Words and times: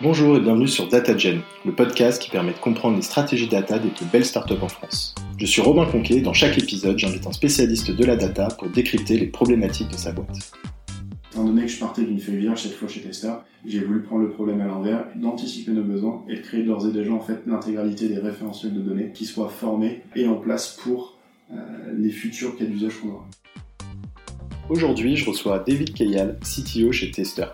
Bonjour 0.00 0.36
et 0.36 0.40
bienvenue 0.40 0.66
sur 0.66 0.88
DataGen, 0.88 1.42
le 1.64 1.72
podcast 1.72 2.20
qui 2.20 2.30
permet 2.30 2.52
de 2.52 2.58
comprendre 2.58 2.96
les 2.96 3.02
stratégies 3.02 3.46
data 3.46 3.78
des 3.78 3.90
plus 3.90 4.06
belles 4.06 4.24
startups 4.24 4.54
en 4.60 4.68
France. 4.68 5.14
Je 5.36 5.46
suis 5.46 5.60
Robin 5.60 5.84
Conquet 5.84 6.16
et 6.16 6.20
dans 6.22 6.32
chaque 6.32 6.58
épisode, 6.58 6.98
j'invite 6.98 7.26
un 7.26 7.32
spécialiste 7.32 7.90
de 7.90 8.04
la 8.04 8.16
data 8.16 8.48
pour 8.58 8.68
décrypter 8.68 9.18
les 9.18 9.26
problématiques 9.26 9.90
de 9.90 9.96
sa 9.96 10.10
boîte. 10.12 10.52
Étant 11.30 11.44
donné 11.44 11.62
que 11.62 11.68
je 11.68 11.78
partais 11.78 12.02
d'une 12.02 12.18
feuille 12.18 12.38
vierge 12.38 12.62
cette 12.62 12.72
fois 12.72 12.88
chez 12.88 13.02
Tester, 13.02 13.32
j'ai 13.64 13.80
voulu 13.80 14.02
prendre 14.02 14.22
le 14.22 14.30
problème 14.30 14.60
à 14.62 14.66
l'envers, 14.66 15.04
d'anticiper 15.14 15.72
nos 15.72 15.84
besoins 15.84 16.24
et 16.28 16.36
de 16.36 16.40
créer 16.40 16.64
d'ores 16.64 16.88
et 16.88 16.92
déjà 16.92 17.12
en 17.12 17.20
fait 17.20 17.42
l'intégralité 17.46 18.08
des 18.08 18.18
référentiels 18.18 18.74
de 18.74 18.80
données 18.80 19.12
qui 19.14 19.26
soient 19.26 19.50
formés 19.50 20.02
et 20.16 20.26
en 20.26 20.36
place 20.36 20.76
pour 20.82 21.18
euh, 21.52 21.56
les 21.96 22.10
futurs 22.10 22.56
cas 22.56 22.64
d'usage 22.64 22.94
qu'on 23.00 23.10
aura. 23.10 23.28
Aujourd'hui, 24.68 25.16
je 25.16 25.28
reçois 25.28 25.62
David 25.66 25.92
Kayal, 25.92 26.38
CTO 26.40 26.92
chez 26.92 27.10
Tester. 27.10 27.46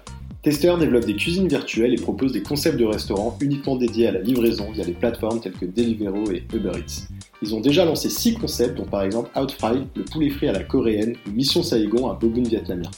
Tester 0.42 0.72
développe 0.78 1.04
des 1.04 1.16
cuisines 1.16 1.48
virtuelles 1.48 1.94
et 1.94 2.00
propose 2.00 2.32
des 2.32 2.42
concepts 2.42 2.78
de 2.78 2.84
restaurants 2.84 3.36
uniquement 3.40 3.74
dédiés 3.74 4.06
à 4.06 4.12
la 4.12 4.20
livraison 4.20 4.70
via 4.70 4.84
des 4.84 4.92
plateformes 4.92 5.40
telles 5.40 5.52
que 5.52 5.66
Deliveroo 5.66 6.30
et 6.30 6.44
Uber 6.54 6.78
Eats. 6.78 7.08
Ils 7.42 7.56
ont 7.56 7.60
déjà 7.60 7.84
lancé 7.84 8.08
6 8.08 8.34
concepts, 8.34 8.76
dont 8.76 8.84
par 8.84 9.02
exemple 9.02 9.30
Outfry, 9.36 9.82
le 9.96 10.04
poulet 10.04 10.30
frit 10.30 10.48
à 10.48 10.52
la 10.52 10.62
coréenne, 10.62 11.16
ou 11.26 11.32
Mission 11.32 11.64
Saigon, 11.64 12.08
un 12.08 12.14
boboon 12.14 12.44
vietnamien. 12.44 12.90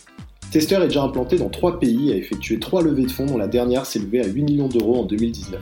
Tester 0.50 0.76
est 0.76 0.88
déjà 0.88 1.02
implanté 1.02 1.38
dans 1.38 1.48
3 1.48 1.80
pays 1.80 2.10
et 2.10 2.12
a 2.12 2.16
effectué 2.16 2.58
3 2.58 2.82
levées 2.82 3.04
de 3.04 3.10
fonds 3.10 3.24
dont 3.24 3.38
la 3.38 3.48
dernière 3.48 3.86
s'est 3.86 4.00
levée 4.00 4.20
à 4.20 4.26
8 4.26 4.42
millions 4.42 4.68
d'euros 4.68 5.00
en 5.00 5.04
2019. 5.04 5.60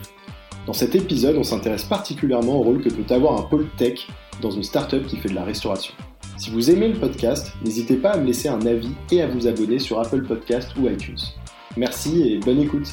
Dans 0.67 0.73
cet 0.73 0.97
épisode, 0.97 1.37
on 1.37 1.45
s'intéresse 1.45 1.85
particulièrement 1.85 2.59
au 2.59 2.63
rôle 2.63 2.83
que 2.83 2.89
peut 2.89 3.15
avoir 3.15 3.39
un 3.39 3.43
pôle 3.43 3.69
tech 3.77 4.09
dans 4.43 4.51
une 4.51 4.65
startup 4.65 5.07
qui 5.07 5.17
fait 5.17 5.29
de 5.29 5.35
la 5.35 5.45
restauration. 5.45 5.95
Si 6.39 6.51
vous 6.51 6.71
aimez 6.71 6.89
le 6.89 6.99
podcast, 6.99 7.53
n'hésitez 7.65 7.97
pas 7.97 8.11
à 8.11 8.19
me 8.19 8.27
laisser 8.27 8.49
un 8.49 8.65
avis 8.67 8.91
et 9.13 9.23
à 9.23 9.29
vous 9.29 9.47
abonner 9.47 9.79
sur 9.79 10.01
Apple 10.01 10.23
Podcast 10.27 10.71
ou 10.77 10.89
iTunes. 10.89 11.17
Merci 11.79 12.33
et 12.33 12.39
bonne 12.39 12.61
écoute. 12.61 12.89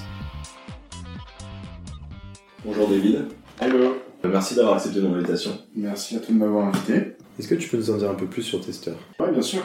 Bonjour 2.63 2.87
David. 2.87 3.26
Hello. 3.59 3.96
Merci 4.23 4.54
d'avoir 4.54 4.76
accepté 4.76 5.01
mon 5.01 5.15
invitation. 5.15 5.57
Merci 5.76 6.18
à 6.18 6.20
toi 6.20 6.32
de 6.32 6.37
m'avoir 6.37 6.68
invité. 6.68 7.15
Est-ce 7.40 7.48
que 7.48 7.55
tu 7.55 7.68
peux 7.68 7.77
nous 7.77 7.90
en 7.90 7.98
dire 7.98 8.12
un 8.12 8.15
peu 8.15 8.27
plus 8.27 8.43
sur 8.43 8.63
Tester? 8.63 8.91
Oui, 9.20 9.32
bien 9.32 9.41
sûr. 9.41 9.62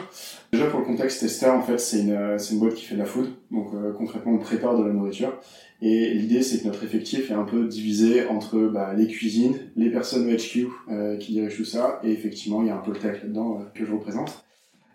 Déjà 0.53 0.69
pour 0.69 0.81
le 0.81 0.87
contexte, 0.87 1.21
Tester, 1.21 1.51
en 1.51 1.61
fait, 1.61 1.79
c'est 1.79 2.01
une, 2.01 2.13
euh, 2.13 2.39
c'est 2.39 2.55
une 2.55 2.61
boîte 2.61 2.75
qui 2.75 2.87
fait 2.87 2.95
de 2.95 3.01
la 3.01 3.05
food. 3.05 3.29
Donc 3.51 3.75
euh, 3.75 3.93
concrètement, 3.93 4.33
on 4.33 4.39
prépare 4.39 4.79
de 4.79 4.85
la 4.85 4.93
nourriture. 4.93 5.39
Et 5.83 6.15
l'idée, 6.15 6.41
c'est 6.41 6.63
que 6.63 6.67
notre 6.67 6.83
effectif 6.83 7.31
est 7.31 7.35
un 7.35 7.45
peu 7.45 7.67
divisé 7.67 8.27
entre 8.27 8.59
bah, 8.73 8.95
les 8.95 9.07
cuisines, 9.07 9.55
les 9.77 9.91
personnes 9.91 10.27
au 10.27 10.35
HQ 10.35 10.67
euh, 10.91 11.19
qui 11.19 11.33
dirigent 11.33 11.57
tout 11.57 11.65
ça, 11.67 12.01
et 12.03 12.11
effectivement, 12.11 12.63
il 12.63 12.69
y 12.69 12.71
a 12.71 12.77
un 12.77 12.81
peu 12.81 12.93
le 12.93 12.99
tech 12.99 13.23
là-dedans 13.23 13.61
euh, 13.61 13.65
que 13.75 13.85
je 13.85 13.93
représente. 13.93 14.47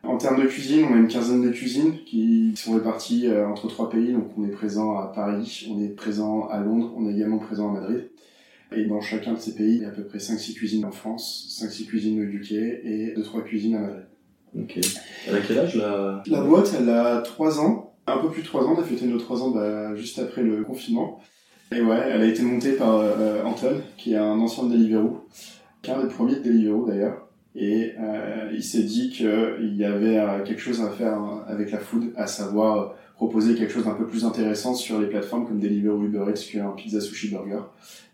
En 0.07 0.17
termes 0.17 0.41
de 0.41 0.47
cuisine, 0.47 0.85
on 0.89 0.93
a 0.93 0.97
une 0.97 1.07
quinzaine 1.07 1.41
de 1.41 1.49
cuisines 1.49 2.03
qui 2.05 2.53
sont 2.55 2.73
réparties 2.73 3.27
euh, 3.27 3.47
entre 3.47 3.67
trois 3.67 3.89
pays. 3.89 4.13
Donc 4.13 4.31
on 4.37 4.45
est 4.45 4.51
présent 4.51 4.97
à 4.97 5.07
Paris, 5.07 5.67
on 5.69 5.81
est 5.81 5.89
présent 5.89 6.47
à 6.47 6.59
Londres, 6.59 6.93
on 6.95 7.07
est 7.09 7.13
également 7.13 7.39
présent 7.39 7.69
à 7.69 7.79
Madrid. 7.79 8.09
Et 8.75 8.85
dans 8.85 9.01
chacun 9.01 9.33
de 9.33 9.39
ces 9.39 9.55
pays, 9.55 9.75
il 9.75 9.81
y 9.81 9.85
a 9.85 9.89
à 9.89 9.91
peu 9.91 10.03
près 10.03 10.17
5-6 10.17 10.55
cuisines 10.55 10.85
en 10.85 10.91
France, 10.91 11.59
5-6 11.61 11.85
cuisines 11.87 12.19
au 12.19 12.23
UK 12.23 12.51
et 12.51 13.13
2-3 13.17 13.43
cuisines 13.43 13.75
à 13.75 13.79
Madrid. 13.79 14.05
Ok. 14.57 14.79
Elle 15.27 15.35
a 15.35 15.39
quel 15.41 15.59
âge 15.59 15.75
la... 15.75 16.23
La 16.27 16.41
boîte, 16.41 16.73
elle 16.77 16.89
a 16.89 17.21
3 17.21 17.59
ans, 17.59 17.95
un 18.07 18.17
peu 18.17 18.29
plus 18.29 18.41
de 18.41 18.47
3 18.47 18.65
ans, 18.65 18.75
on 18.77 18.81
a 18.81 18.83
fêté 18.83 19.05
nos 19.05 19.17
3 19.17 19.43
ans 19.43 19.49
bah, 19.49 19.95
juste 19.95 20.19
après 20.19 20.43
le 20.43 20.63
confinement. 20.63 21.19
Et 21.71 21.81
ouais, 21.81 21.99
elle 22.11 22.21
a 22.21 22.25
été 22.25 22.43
montée 22.43 22.73
par 22.73 22.95
euh, 22.97 23.43
Anton, 23.43 23.81
qui 23.97 24.13
est 24.13 24.17
un 24.17 24.39
ancien 24.39 24.65
de 24.65 24.73
Deliveroo, 24.73 25.25
qui 25.81 25.91
est 25.91 25.93
un 25.93 26.03
des 26.03 26.13
premiers 26.13 26.35
de 26.35 26.43
Deliveroo 26.43 26.85
d'ailleurs. 26.87 27.24
Et 27.55 27.93
euh, 27.99 28.51
il 28.53 28.63
s'est 28.63 28.83
dit 28.83 29.09
qu'il 29.09 29.75
y 29.75 29.85
avait 29.85 30.17
euh, 30.17 30.43
quelque 30.43 30.59
chose 30.59 30.81
à 30.81 30.89
faire 30.89 31.13
hein, 31.13 31.45
avec 31.47 31.71
la 31.71 31.79
food, 31.79 32.11
à 32.17 32.27
savoir 32.27 32.77
euh, 32.77 32.85
proposer 33.15 33.55
quelque 33.55 33.71
chose 33.71 33.85
d'un 33.85 33.93
peu 33.93 34.05
plus 34.05 34.25
intéressant 34.25 34.73
sur 34.73 34.99
les 34.99 35.07
plateformes 35.07 35.47
comme 35.47 35.59
Deliveroo 35.59 36.03
Uber 36.03 36.25
Eats 36.29 36.51
qu'un 36.51 36.71
pizza 36.71 36.99
sushi 36.99 37.29
burger. 37.29 37.61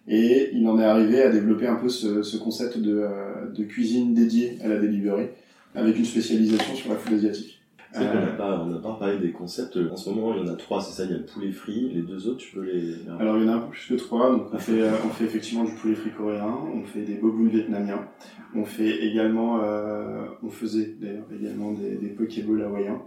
Et 0.08 0.50
il 0.54 0.68
en 0.68 0.80
est 0.80 0.84
arrivé 0.84 1.22
à 1.22 1.30
développer 1.30 1.68
un 1.68 1.76
peu 1.76 1.90
ce, 1.90 2.22
ce 2.22 2.38
concept 2.38 2.78
de, 2.78 3.00
euh, 3.00 3.48
de 3.56 3.64
cuisine 3.64 4.14
dédiée 4.14 4.58
à 4.64 4.68
la 4.68 4.78
delivery, 4.78 5.28
avec 5.74 5.98
une 5.98 6.06
spécialisation 6.06 6.76
sur 6.76 6.92
la 6.92 6.98
food 6.98 7.14
asiatique. 7.14 7.61
C'est 7.94 8.00
qu'on 8.00 8.06
Euh, 8.06 8.26
n'a 8.26 8.32
pas, 8.34 8.62
on 8.62 8.68
n'a 8.68 8.78
pas 8.80 8.94
parlé 8.94 9.18
des 9.20 9.32
concepts. 9.32 9.78
En 9.92 9.98
ce 9.98 10.10
moment, 10.10 10.34
il 10.34 10.46
y 10.46 10.50
en 10.50 10.54
a 10.54 10.56
trois, 10.56 10.82
c'est 10.82 10.94
ça, 10.94 11.04
il 11.06 11.12
y 11.12 11.14
a 11.14 11.18
le 11.18 11.26
poulet 11.26 11.52
frit. 11.52 11.92
Les 11.94 12.02
deux 12.02 12.28
autres, 12.28 12.38
tu 12.38 12.54
peux 12.56 12.62
les... 12.62 12.96
Alors 13.20 13.38
il 13.38 13.46
y 13.46 13.50
en 13.50 13.54
a 13.54 13.56
un 13.58 13.60
peu 13.60 13.72
plus 13.72 13.88
que 13.90 13.94
trois, 13.96 14.32
donc 14.32 14.48
on 14.54 14.58
fait, 14.58 14.82
euh, 14.82 14.92
on 15.06 15.10
fait 15.10 15.26
effectivement 15.26 15.66
du 15.66 15.74
poulet 15.74 15.96
frit 15.96 16.12
coréen, 16.18 16.56
on 16.74 16.84
fait 16.84 17.02
des 17.02 17.16
bobounes 17.16 17.50
vietnamiens, 17.50 18.08
on 18.56 18.64
fait 18.64 19.06
également, 19.06 19.60
euh, 19.62 20.24
on 20.42 20.50
faisait 20.50 20.96
d'ailleurs 21.02 21.26
également 21.38 21.74
des, 21.74 21.96
des 21.96 22.08
pokéballs 22.10 22.64
hawaïens. 22.64 23.02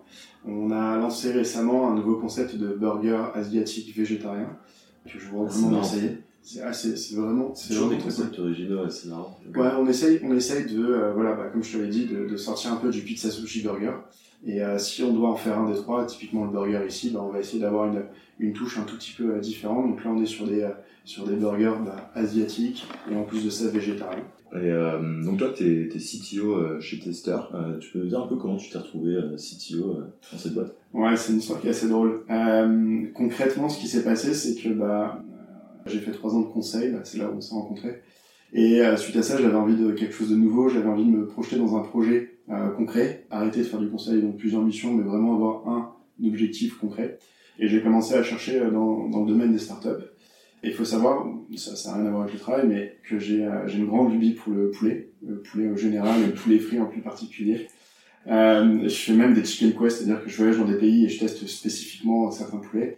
On 0.47 0.71
a 0.71 0.99
lancé 0.99 1.33
récemment 1.33 1.91
un 1.91 1.95
nouveau 1.95 2.17
concept 2.17 2.57
de 2.57 2.69
burger 2.75 3.23
asiatique 3.35 3.97
végétarien 3.97 4.51
que 5.11 5.19
je 5.19 5.27
vous 5.29 5.45
Ah, 5.45 5.49
recommande 5.51 5.81
d'essayer. 5.81 6.19
C'est 6.43 7.15
vraiment, 7.17 7.55
C'est 7.55 7.73
toujours 7.73 7.89
des 7.89 7.97
concepts 7.97 8.39
originaux, 8.39 8.87
c'est 8.91 9.09
marrant. 9.09 9.39
Ouais, 9.57 9.69
on 9.79 9.87
essaye, 9.89 10.21
on 10.23 10.35
essaye 10.37 10.67
de, 10.71 10.85
euh, 10.85 11.13
voilà, 11.15 11.33
bah, 11.33 11.45
comme 11.51 11.63
je 11.65 11.73
te 11.79 11.83
l'ai 11.83 11.89
dit, 11.89 12.05
de, 12.05 12.27
de 12.27 12.37
sortir 12.37 12.71
un 12.75 12.77
peu 12.77 12.91
du 12.91 13.01
pizza 13.01 13.31
sushi 13.31 13.63
burger. 13.63 13.93
Et 14.47 14.63
euh, 14.63 14.79
si 14.79 15.03
on 15.03 15.13
doit 15.13 15.31
en 15.31 15.37
faire 15.37 15.59
un 15.59 15.71
des 15.71 15.77
trois, 15.77 16.05
typiquement 16.05 16.45
le 16.45 16.51
burger 16.51 16.83
ici, 16.87 17.11
bah, 17.11 17.21
on 17.27 17.33
va 17.33 17.41
essayer 17.41 17.61
d'avoir 17.61 17.87
une, 17.87 18.03
une 18.39 18.53
touche 18.53 18.79
un 18.79 18.83
tout 18.83 18.97
petit 18.97 19.13
peu 19.13 19.35
euh, 19.35 19.39
différente. 19.39 19.89
Donc 19.89 20.05
là, 20.05 20.11
on 20.11 20.23
est 20.23 20.27
sur 20.27 20.47
des, 20.47 20.63
euh, 20.63 20.71
sur 21.05 21.27
des 21.27 21.37
burgers 21.37 21.79
bah, 21.85 22.11
asiatiques 22.15 22.87
et 23.11 23.17
en 23.17 23.23
plus 23.23 23.45
de 23.45 23.51
ça 23.51 23.69
végétariens. 23.69 24.25
Et 24.53 24.71
euh, 24.71 25.25
donc 25.25 25.39
toi, 25.39 25.49
t'es 25.57 25.89
es 25.93 25.99
CTO 25.99 26.53
euh, 26.53 26.81
chez 26.81 27.01
Tester. 27.01 27.37
Euh, 27.55 27.79
tu 27.79 27.91
peux 27.91 28.01
nous 28.01 28.09
dire 28.09 28.21
un 28.21 28.27
peu 28.27 28.37
comment 28.37 28.57
tu 28.57 28.71
t'es 28.71 28.79
retrouvé 28.79 29.17
CTO 29.37 29.97
dans 30.31 30.39
cette 30.39 30.55
boîte? 30.55 30.77
Ouais, 30.93 31.17
c'est 31.17 31.33
une 31.33 31.39
histoire 31.39 31.61
qui 31.61 31.67
est 31.67 31.71
assez 31.71 31.89
drôle. 31.89 32.25
Euh, 32.31 33.07
concrètement, 33.15 33.69
ce 33.69 33.81
qui 33.81 33.89
s'est 33.89 34.05
passé, 34.05 34.33
c'est 34.35 34.55
que 34.55 34.69
bah, 34.69 35.23
j'ai 35.87 35.99
fait 35.99 36.13
trois 36.13 36.35
ans 36.35 36.43
de 36.43 36.47
conseil, 36.47 36.93
bah, 36.93 37.01
c'est 37.03 37.19
là 37.19 37.31
où 37.31 37.37
on 37.37 37.41
s'est 37.41 37.55
rencontrés. 37.55 38.03
Et 38.53 38.81
euh, 38.83 38.97
suite 38.97 39.17
à 39.17 39.23
ça, 39.23 39.37
j'avais 39.41 39.57
envie 39.57 39.77
de 39.77 39.91
quelque 39.91 40.15
chose 40.15 40.31
de 40.31 40.37
nouveau, 40.37 40.69
j'avais 40.69 40.89
envie 40.89 41.05
de 41.05 41.11
me 41.11 41.27
projeter 41.27 41.57
dans 41.57 41.77
un 41.77 41.81
projet 41.81 42.34
euh, 42.51 42.71
concret, 42.71 43.27
arrêter 43.31 43.61
de 43.61 43.65
faire 43.65 43.81
du 43.81 43.89
conseil, 43.89 44.21
donc 44.21 44.37
plusieurs 44.37 44.63
missions, 44.63 44.93
mais 44.93 45.03
vraiment 45.03 45.35
avoir 45.35 45.69
un 45.69 45.93
objectif 46.25 46.79
concret. 46.79 47.19
Et 47.59 47.69
j'ai 47.69 47.83
commencé 47.83 48.15
à 48.15 48.23
chercher 48.23 48.61
euh, 48.61 48.71
dans, 48.71 49.09
dans 49.09 49.25
le 49.25 49.29
domaine 49.29 49.53
des 49.53 49.59
startups. 49.59 50.05
Et 50.65 50.69
il 50.69 50.73
faut 50.73 50.87
savoir, 50.87 51.27
ça 51.57 51.91
n'a 51.91 51.99
rien 51.99 52.07
à 52.07 52.11
voir 52.11 52.23
avec 52.23 52.33
le 52.33 52.41
travail, 52.41 52.67
mais 52.67 52.97
que 53.07 53.19
j'ai 53.19 53.45
euh, 53.45 53.69
une 53.69 53.87
grande 53.87 54.13
lubie 54.13 54.33
pour 54.33 54.53
le 54.53 54.71
poulet, 54.71 55.11
le 55.27 55.43
poulet 55.43 55.69
au 55.69 55.77
général, 55.77 56.25
le 56.27 56.33
poulet 56.33 56.59
frit 56.59 56.81
en 56.81 56.87
plus 56.87 57.03
particulier. 57.03 57.69
Euh, 58.27 58.89
je 58.89 58.95
fais 58.95 59.13
même 59.13 59.35
des 59.35 59.45
chicken 59.45 59.79
quests, 59.79 59.99
c'est-à-dire 59.99 60.25
que 60.25 60.31
je 60.31 60.37
voyage 60.39 60.57
dans 60.57 60.65
des 60.65 60.79
pays 60.79 61.05
et 61.05 61.09
je 61.11 61.19
teste 61.19 61.47
spécifiquement 61.47 62.31
certains 62.31 62.57
poulets. 62.57 62.97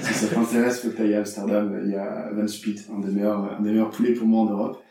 si 0.00 0.14
ça 0.14 0.28
t'intéresse, 0.28 0.80
faut 0.80 0.90
que 0.90 0.96
t'ailles 0.96 1.14
à 1.14 1.18
Amsterdam, 1.18 1.80
il 1.84 1.90
y 1.90 1.96
a 1.96 2.30
Van 2.32 2.46
Split, 2.46 2.82
un 2.94 3.00
des 3.00 3.10
meilleurs, 3.10 3.58
un 3.58 3.62
des 3.62 3.70
meilleurs 3.72 3.90
poulets 3.90 4.12
pour 4.12 4.28
moi 4.28 4.42
en 4.42 4.50
Europe. 4.50 4.82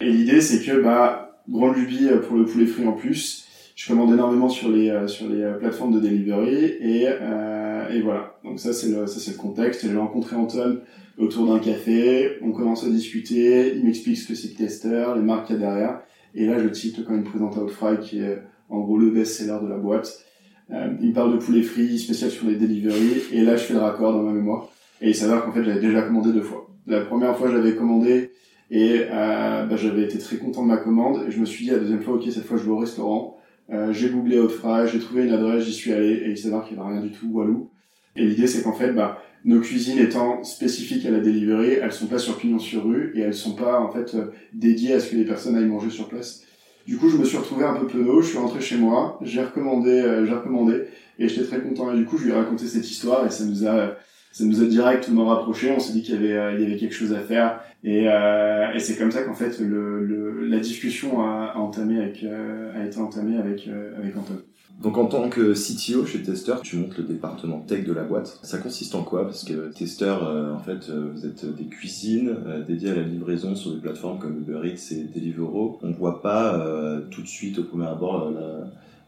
Et 0.00 0.10
l'idée, 0.10 0.40
c'est 0.40 0.64
que, 0.64 0.80
bah, 0.80 1.42
grande 1.50 1.76
lubie 1.76 2.08
pour 2.26 2.38
le 2.38 2.46
poulet 2.46 2.64
frit 2.64 2.86
en 2.86 2.92
plus. 2.92 3.43
Je 3.74 3.88
commande 3.88 4.12
énormément 4.12 4.48
sur 4.48 4.70
les, 4.70 4.90
euh, 4.90 5.08
sur 5.08 5.28
les 5.28 5.42
euh, 5.42 5.54
plateformes 5.54 5.94
de 5.94 6.00
delivery 6.00 6.76
et, 6.80 7.06
euh, 7.08 7.88
et 7.88 8.00
voilà. 8.02 8.36
Donc 8.44 8.60
ça, 8.60 8.72
c'est 8.72 8.88
le, 8.88 9.06
ça, 9.06 9.18
c'est 9.18 9.32
le 9.32 9.36
contexte. 9.36 9.86
J'ai 9.88 9.96
rencontré 9.96 10.36
Anton 10.36 10.80
autour 11.18 11.52
d'un 11.52 11.58
café. 11.58 12.38
On 12.42 12.52
commence 12.52 12.84
à 12.84 12.88
discuter. 12.88 13.74
Il 13.76 13.84
m'explique 13.84 14.18
ce 14.18 14.28
que 14.28 14.34
c'est 14.34 14.52
que 14.52 14.58
Tester, 14.58 15.06
les 15.16 15.22
marques 15.22 15.48
qu'il 15.48 15.56
y 15.56 15.58
a 15.58 15.62
derrière. 15.62 16.00
Et 16.34 16.46
là, 16.46 16.58
je 16.58 16.68
tilte 16.68 17.04
quand 17.04 17.14
il 17.14 17.20
me 17.20 17.24
présente 17.24 17.56
Outfry, 17.56 17.98
qui 18.00 18.20
est 18.20 18.38
en 18.70 18.80
gros 18.80 18.98
le 18.98 19.10
best-seller 19.10 19.58
de 19.62 19.68
la 19.68 19.76
boîte. 19.76 20.24
Euh, 20.70 20.94
il 21.00 21.08
me 21.10 21.14
parle 21.14 21.32
de 21.32 21.38
poulet 21.38 21.62
frit 21.62 21.98
spécial 21.98 22.30
sur 22.30 22.46
les 22.46 22.56
delivery, 22.56 23.22
et 23.32 23.42
là 23.42 23.56
je 23.56 23.64
fais 23.64 23.74
le 23.74 23.80
raccord 23.80 24.12
dans 24.12 24.22
ma 24.22 24.32
mémoire. 24.32 24.68
Et 25.00 25.10
il 25.10 25.14
s'avère 25.14 25.44
qu'en 25.44 25.52
fait 25.52 25.62
j'avais 25.62 25.80
déjà 25.80 26.02
commandé 26.02 26.32
deux 26.32 26.42
fois. 26.42 26.70
La 26.86 27.02
première 27.02 27.36
fois 27.36 27.50
j'avais 27.50 27.74
commandé 27.74 28.32
et 28.70 29.02
euh, 29.10 29.66
bah, 29.66 29.76
j'avais 29.76 30.04
été 30.04 30.18
très 30.18 30.36
content 30.36 30.62
de 30.62 30.68
ma 30.68 30.78
commande 30.78 31.24
et 31.28 31.30
je 31.30 31.38
me 31.38 31.44
suis 31.44 31.66
dit 31.66 31.70
la 31.70 31.78
deuxième 31.78 32.00
fois 32.00 32.14
ok 32.14 32.24
cette 32.30 32.44
fois 32.44 32.56
je 32.56 32.64
vais 32.64 32.70
au 32.70 32.78
restaurant. 32.78 33.38
Euh, 33.70 33.92
j'ai 33.92 34.10
googlé 34.10 34.38
Outfry, 34.38 34.88
j'ai 34.92 34.98
trouvé 34.98 35.24
une 35.24 35.32
adresse, 35.32 35.64
j'y 35.64 35.72
suis 35.72 35.92
allé 35.92 36.12
et 36.12 36.30
il 36.30 36.38
s'avère 36.38 36.64
qu'il 36.64 36.76
n'y 36.76 36.82
avait 36.82 36.92
rien 36.92 37.02
du 37.02 37.10
tout 37.10 37.28
walou. 37.28 37.70
Et 38.16 38.24
l'idée 38.24 38.46
c'est 38.46 38.62
qu'en 38.62 38.74
fait 38.74 38.92
bah, 38.92 39.22
nos 39.44 39.60
cuisines 39.60 39.98
étant 39.98 40.42
spécifiques 40.44 41.06
à 41.06 41.10
la 41.10 41.20
delivery, 41.20 41.72
elles 41.72 41.92
sont 41.92 42.06
pas 42.06 42.18
sur 42.18 42.36
pignon 42.36 42.58
sur 42.58 42.84
rue 42.84 43.12
et 43.14 43.20
elles 43.20 43.34
sont 43.34 43.54
pas 43.54 43.80
en 43.80 43.90
fait 43.90 44.14
euh, 44.14 44.32
dédiées 44.52 44.94
à 44.94 45.00
ce 45.00 45.10
que 45.10 45.16
les 45.16 45.24
personnes 45.24 45.56
aillent 45.56 45.66
manger 45.66 45.90
sur 45.90 46.08
place. 46.08 46.44
Du 46.86 46.98
coup, 46.98 47.08
je 47.08 47.16
me 47.16 47.24
suis 47.24 47.38
retrouvé 47.38 47.64
un 47.64 47.74
peu 47.74 47.86
penaud, 47.86 48.20
je 48.20 48.28
suis 48.28 48.38
rentré 48.38 48.60
chez 48.60 48.76
moi, 48.76 49.18
j'ai 49.22 49.42
recommandé, 49.42 49.90
euh, 49.90 50.26
j'ai 50.26 50.34
recommandé, 50.34 50.84
et 51.18 51.28
j'étais 51.28 51.46
très 51.46 51.60
content. 51.60 51.92
Et 51.94 51.96
du 51.96 52.04
coup, 52.04 52.18
je 52.18 52.24
lui 52.24 52.30
ai 52.32 52.34
raconté 52.34 52.66
cette 52.66 52.88
histoire, 52.88 53.26
et 53.26 53.30
ça 53.30 53.44
nous 53.44 53.66
a, 53.66 53.96
ça 54.34 54.44
nous 54.44 54.60
a 54.62 54.66
directement 54.66 55.26
rapprochés. 55.26 55.70
On 55.70 55.78
s'est 55.80 55.92
dit 55.92 56.02
qu'il 56.02 56.16
y 56.16 56.18
avait, 56.18 56.32
euh, 56.36 56.54
il 56.54 56.60
y 56.62 56.66
avait 56.66 56.76
quelque 56.76 56.94
chose 56.94 57.12
à 57.12 57.20
faire, 57.20 57.60
et, 57.84 58.04
euh, 58.08 58.72
et 58.74 58.80
c'est 58.80 58.96
comme 58.98 59.12
ça 59.12 59.22
qu'en 59.22 59.34
fait, 59.34 59.58
le, 59.60 60.04
le, 60.04 60.46
la 60.46 60.58
discussion 60.58 61.22
a, 61.22 61.52
a 61.54 61.58
entamé 61.58 61.98
avec, 62.02 62.22
euh, 62.24 62.72
a 62.78 62.84
été 62.84 62.98
entamée 62.98 63.36
avec, 63.38 63.66
euh, 63.68 63.96
avec 63.98 64.16
Anton. 64.16 64.34
Donc 64.82 64.98
en 64.98 65.06
tant 65.06 65.28
que 65.28 65.52
CTO 65.54 66.04
chez 66.04 66.20
Tester, 66.22 66.54
tu 66.64 66.76
montes 66.78 66.98
le 66.98 67.04
département 67.04 67.60
tech 67.60 67.84
de 67.86 67.92
la 67.92 68.02
boîte. 68.02 68.40
Ça 68.42 68.58
consiste 68.58 68.96
en 68.96 69.04
quoi? 69.04 69.22
Parce 69.24 69.44
que 69.44 69.72
Tester, 69.72 70.12
euh, 70.20 70.52
en 70.52 70.58
fait, 70.58 70.90
euh, 70.90 71.10
vous 71.14 71.24
êtes 71.26 71.46
des 71.54 71.66
cuisines 71.66 72.34
euh, 72.44 72.60
dédiées 72.64 72.90
à 72.90 72.96
la 72.96 73.02
livraison 73.02 73.54
sur 73.54 73.70
des 73.72 73.80
plateformes 73.80 74.18
comme 74.18 74.36
Uber 74.38 74.62
Eats 74.68 74.90
et 74.96 75.04
Deliveroo. 75.14 75.78
On 75.84 75.92
voit 75.92 76.20
pas 76.22 76.56
euh, 76.58 77.02
tout 77.08 77.22
de 77.22 77.28
suite 77.28 77.60
au 77.60 77.62
premier 77.62 77.86
abord 77.86 78.26
euh, 78.26 78.32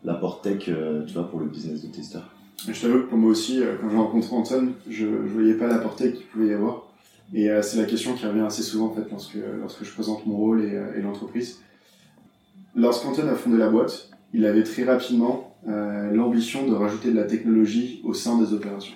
la- 0.05 0.13
l'apport 0.13 0.41
tech, 0.41 0.71
tu 1.07 1.13
vois, 1.15 1.29
pour 1.29 1.41
le 1.41 1.47
business 1.47 1.83
de 1.83 1.89
Tester. 1.89 2.21
Je 2.69 2.81
t'avoue 2.81 3.01
que 3.01 3.09
pour 3.09 3.19
moi 3.19 3.31
aussi, 3.31 3.63
euh, 3.63 3.77
quand 3.81 3.91
j'ai 3.91 3.97
rencontré 3.97 4.35
Anton, 4.35 4.73
je, 4.89 5.07
je 5.07 5.33
voyais 5.33 5.55
pas 5.55 5.67
la 5.67 5.79
portée 5.79 6.13
qu'il 6.13 6.27
pouvait 6.27 6.49
y 6.49 6.53
avoir. 6.53 6.83
Et 7.35 7.49
c'est 7.61 7.79
la 7.79 7.87
question 7.87 8.15
qui 8.15 8.25
revient 8.25 8.45
assez 8.47 8.63
souvent 8.63 8.87
en 8.87 8.95
fait 8.95 9.11
lorsque, 9.11 9.37
lorsque 9.61 9.83
je 9.83 9.93
présente 9.93 10.25
mon 10.27 10.37
rôle 10.37 10.63
et, 10.63 10.81
et 10.97 11.03
l'entreprise. 11.03 11.61
Lorsqu'Anton 12.77 13.27
a 13.27 13.35
fondé 13.35 13.57
la 13.57 13.69
boîte, 13.69 14.11
il 14.33 14.47
avait 14.47 14.63
très 14.63 14.85
rapidement 14.85 15.57
l'ambition 15.67 16.69
de 16.69 16.73
rajouter 16.73 17.11
de 17.11 17.17
la 17.17 17.25
technologie 17.25 18.01
au 18.05 18.15
sein 18.15 18.41
des 18.41 18.53
opérations. 18.53 18.95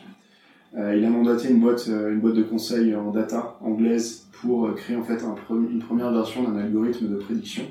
Euh, 0.76 0.96
il 0.96 1.04
a 1.04 1.10
mandaté 1.10 1.50
une 1.50 1.58
boîte, 1.58 1.86
euh, 1.88 2.12
une 2.12 2.20
boîte 2.20 2.34
de 2.34 2.44
conseil 2.44 2.94
en 2.94 3.10
data 3.10 3.56
anglaise 3.60 4.28
pour 4.40 4.66
euh, 4.66 4.72
créer 4.72 4.96
en 4.96 5.02
fait 5.02 5.20
un 5.24 5.34
une 5.50 5.80
première 5.80 6.12
version 6.12 6.44
d'un 6.44 6.56
algorithme 6.56 7.08
de 7.08 7.16
prédiction 7.16 7.64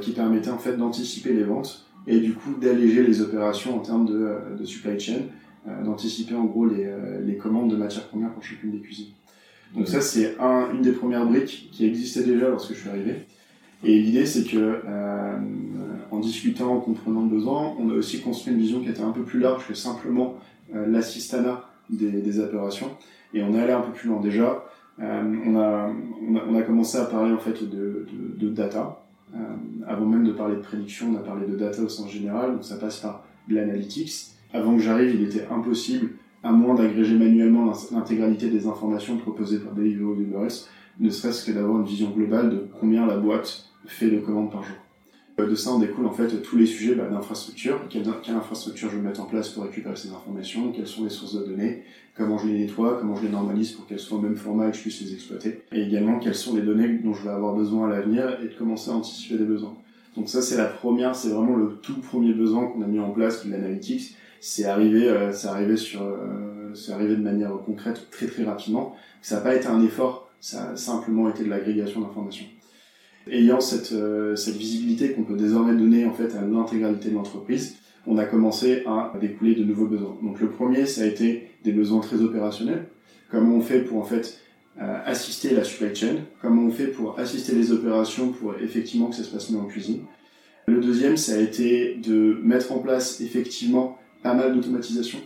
qui 0.00 0.12
permettait 0.12 0.48
en 0.48 0.56
fait 0.56 0.78
d'anticiper 0.78 1.34
les 1.34 1.42
ventes 1.42 1.84
et 2.06 2.20
du 2.20 2.34
coup 2.34 2.54
d'alléger 2.60 3.02
les 3.02 3.20
opérations 3.20 3.76
en 3.76 3.80
termes 3.80 4.06
de, 4.06 4.56
de 4.58 4.64
supply 4.64 4.98
chain, 4.98 5.20
d'anticiper 5.84 6.34
en 6.34 6.44
gros 6.44 6.66
les, 6.66 6.90
les, 7.24 7.36
commandes 7.36 7.70
de 7.70 7.76
matières 7.76 8.08
premières 8.08 8.32
pour 8.32 8.42
chacune 8.42 8.72
des 8.72 8.80
cuisines. 8.80 9.12
Donc 9.76 9.86
ça 9.86 10.00
c'est 10.00 10.36
un, 10.40 10.72
une 10.74 10.82
des 10.82 10.92
premières 10.92 11.24
briques 11.24 11.68
qui 11.70 11.86
existait 11.86 12.24
déjà 12.24 12.48
lorsque 12.48 12.74
je 12.74 12.80
suis 12.80 12.88
arrivé. 12.88 13.26
Et 13.84 13.98
l'idée 13.98 14.26
c'est 14.26 14.44
que 14.44 14.80
euh, 14.86 15.38
en 16.10 16.20
discutant, 16.20 16.74
en 16.74 16.80
comprenant 16.80 17.22
le 17.22 17.28
besoin, 17.28 17.74
on 17.78 17.90
a 17.90 17.94
aussi 17.94 18.20
construit 18.20 18.52
une 18.52 18.60
vision 18.60 18.80
qui 18.80 18.88
était 18.88 19.02
un 19.02 19.10
peu 19.10 19.22
plus 19.22 19.40
large 19.40 19.66
que 19.66 19.74
simplement 19.74 20.36
euh, 20.74 20.86
l'assistana 20.86 21.64
des, 21.90 22.10
des, 22.10 22.38
opérations. 22.38 22.90
Et 23.34 23.42
on 23.42 23.54
est 23.54 23.60
allé 23.60 23.72
un 23.72 23.80
peu 23.80 23.92
plus 23.92 24.08
loin 24.08 24.20
déjà. 24.20 24.64
Euh, 25.00 25.22
on, 25.46 25.56
a, 25.56 25.90
on, 26.28 26.36
a, 26.36 26.40
on, 26.48 26.54
a, 26.54 26.62
commencé 26.62 26.98
à 26.98 27.06
parler 27.06 27.32
en 27.32 27.38
fait 27.38 27.64
de, 27.64 28.06
de, 28.12 28.46
de 28.46 28.48
data. 28.50 29.01
Euh, 29.34 29.38
avant 29.86 30.06
même 30.06 30.24
de 30.24 30.32
parler 30.32 30.56
de 30.56 30.60
prédiction, 30.60 31.08
on 31.12 31.16
a 31.16 31.20
parlé 31.20 31.46
de 31.46 31.56
data 31.56 31.82
au 31.82 31.88
sens 31.88 32.10
général. 32.10 32.52
Donc 32.54 32.64
ça 32.64 32.76
passe 32.76 33.00
par 33.00 33.24
l'analytics. 33.48 34.28
Avant 34.52 34.76
que 34.76 34.82
j'arrive, 34.82 35.14
il 35.14 35.22
était 35.22 35.46
impossible, 35.50 36.10
à 36.42 36.52
moins 36.52 36.74
d'agréger 36.74 37.16
manuellement 37.16 37.72
l'intégralité 37.92 38.50
des 38.50 38.66
informations 38.66 39.16
proposées 39.16 39.58
par 39.58 39.72
Deliveroo 39.72 40.14
ou 40.14 40.46
ne 41.00 41.10
serait-ce 41.10 41.44
que 41.44 41.52
d'avoir 41.52 41.78
une 41.78 41.86
vision 41.86 42.10
globale 42.10 42.50
de 42.50 42.66
combien 42.78 43.06
la 43.06 43.16
boîte 43.16 43.70
fait 43.86 44.10
de 44.10 44.18
commandes 44.18 44.52
par 44.52 44.62
jour. 44.62 44.76
Euh, 45.38 45.46
de 45.46 45.54
ça, 45.54 45.70
on 45.72 45.78
découle 45.78 46.06
en 46.06 46.12
fait 46.12 46.42
tous 46.42 46.56
les 46.56 46.66
sujets 46.66 46.94
bah, 46.94 47.08
d'infrastructure. 47.08 47.80
Quelle, 47.88 48.06
infrastructure 48.08 48.90
je 48.90 48.96
veux 48.96 49.02
mettre 49.02 49.20
en 49.20 49.26
place 49.26 49.48
pour 49.48 49.64
récupérer 49.64 49.96
ces 49.96 50.10
informations? 50.10 50.72
Quelles 50.72 50.86
sont 50.86 51.04
les 51.04 51.10
sources 51.10 51.34
de 51.34 51.44
données? 51.44 51.84
Comment 52.16 52.36
je 52.38 52.48
les 52.48 52.58
nettoie? 52.58 52.98
Comment 53.00 53.16
je 53.16 53.22
les 53.22 53.30
normalise 53.30 53.72
pour 53.72 53.86
qu'elles 53.86 53.98
soient 53.98 54.18
au 54.18 54.20
même 54.20 54.36
format 54.36 54.68
et 54.68 54.70
que 54.70 54.76
je 54.76 54.82
puisse 54.82 55.00
les 55.00 55.14
exploiter? 55.14 55.62
Et 55.72 55.82
également, 55.82 56.18
quelles 56.18 56.34
sont 56.34 56.54
les 56.54 56.62
données 56.62 56.98
dont 56.98 57.14
je 57.14 57.24
vais 57.24 57.30
avoir 57.30 57.54
besoin 57.54 57.88
à 57.88 57.90
l'avenir 57.90 58.38
et 58.42 58.48
de 58.48 58.54
commencer 58.54 58.90
à 58.90 58.94
anticiper 58.94 59.38
des 59.38 59.44
besoins. 59.44 59.74
Donc 60.16 60.28
ça, 60.28 60.42
c'est 60.42 60.58
la 60.58 60.66
première, 60.66 61.14
c'est 61.14 61.30
vraiment 61.30 61.56
le 61.56 61.76
tout 61.82 61.98
premier 62.00 62.34
besoin 62.34 62.66
qu'on 62.66 62.82
a 62.82 62.86
mis 62.86 62.98
en 62.98 63.10
place, 63.10 63.46
est 63.46 63.48
l'analytics. 63.48 64.14
C'est 64.40 64.64
arrivé, 64.64 65.08
euh, 65.08 65.32
c'est 65.32 65.48
arrivé 65.48 65.76
sur, 65.76 66.02
euh, 66.02 66.74
c'est 66.74 66.92
arrivé 66.92 67.16
de 67.16 67.22
manière 67.22 67.52
concrète 67.64 68.08
très 68.10 68.26
très 68.26 68.44
rapidement. 68.44 68.94
Ça 69.22 69.36
n'a 69.36 69.40
pas 69.40 69.54
été 69.54 69.68
un 69.68 69.82
effort, 69.82 70.28
ça 70.40 70.70
a 70.70 70.76
simplement 70.76 71.30
été 71.30 71.44
de 71.44 71.48
l'agrégation 71.48 72.02
d'informations 72.02 72.46
ayant 73.30 73.60
cette, 73.60 73.92
euh, 73.92 74.36
cette 74.36 74.56
visibilité 74.56 75.12
qu'on 75.12 75.22
peut 75.22 75.36
désormais 75.36 75.74
donner 75.74 76.04
en 76.04 76.12
fait 76.12 76.34
à 76.34 76.42
l'intégralité 76.42 77.10
de 77.10 77.14
l'entreprise, 77.14 77.76
on 78.06 78.18
a 78.18 78.24
commencé 78.24 78.82
à 78.86 79.12
découler 79.20 79.54
de 79.54 79.64
nouveaux 79.64 79.86
besoins. 79.86 80.16
Donc 80.22 80.40
le 80.40 80.48
premier, 80.48 80.86
ça 80.86 81.02
a 81.02 81.06
été 81.06 81.50
des 81.62 81.72
besoins 81.72 82.00
très 82.00 82.20
opérationnels. 82.20 82.86
Comment 83.30 83.56
on 83.56 83.60
fait 83.60 83.80
pour 83.80 83.98
en 83.98 84.04
fait 84.04 84.38
euh, 84.80 84.98
assister 85.04 85.54
la 85.54 85.62
supply 85.62 85.94
chain? 85.94 86.16
Comment 86.40 86.62
on 86.62 86.70
fait 86.70 86.88
pour 86.88 87.18
assister 87.18 87.54
les 87.54 87.70
opérations 87.70 88.32
pour 88.32 88.54
effectivement 88.60 89.08
que 89.08 89.16
ça 89.16 89.22
se 89.22 89.30
passe 89.30 89.50
mieux 89.50 89.58
en 89.58 89.66
cuisine? 89.66 90.00
Le 90.66 90.80
deuxième, 90.80 91.16
ça 91.16 91.34
a 91.34 91.38
été 91.38 91.96
de 91.96 92.40
mettre 92.42 92.72
en 92.72 92.78
place 92.78 93.20
effectivement 93.20 93.98
pas 94.22 94.34
mal 94.34 94.54
d'automatisation. 94.54 95.18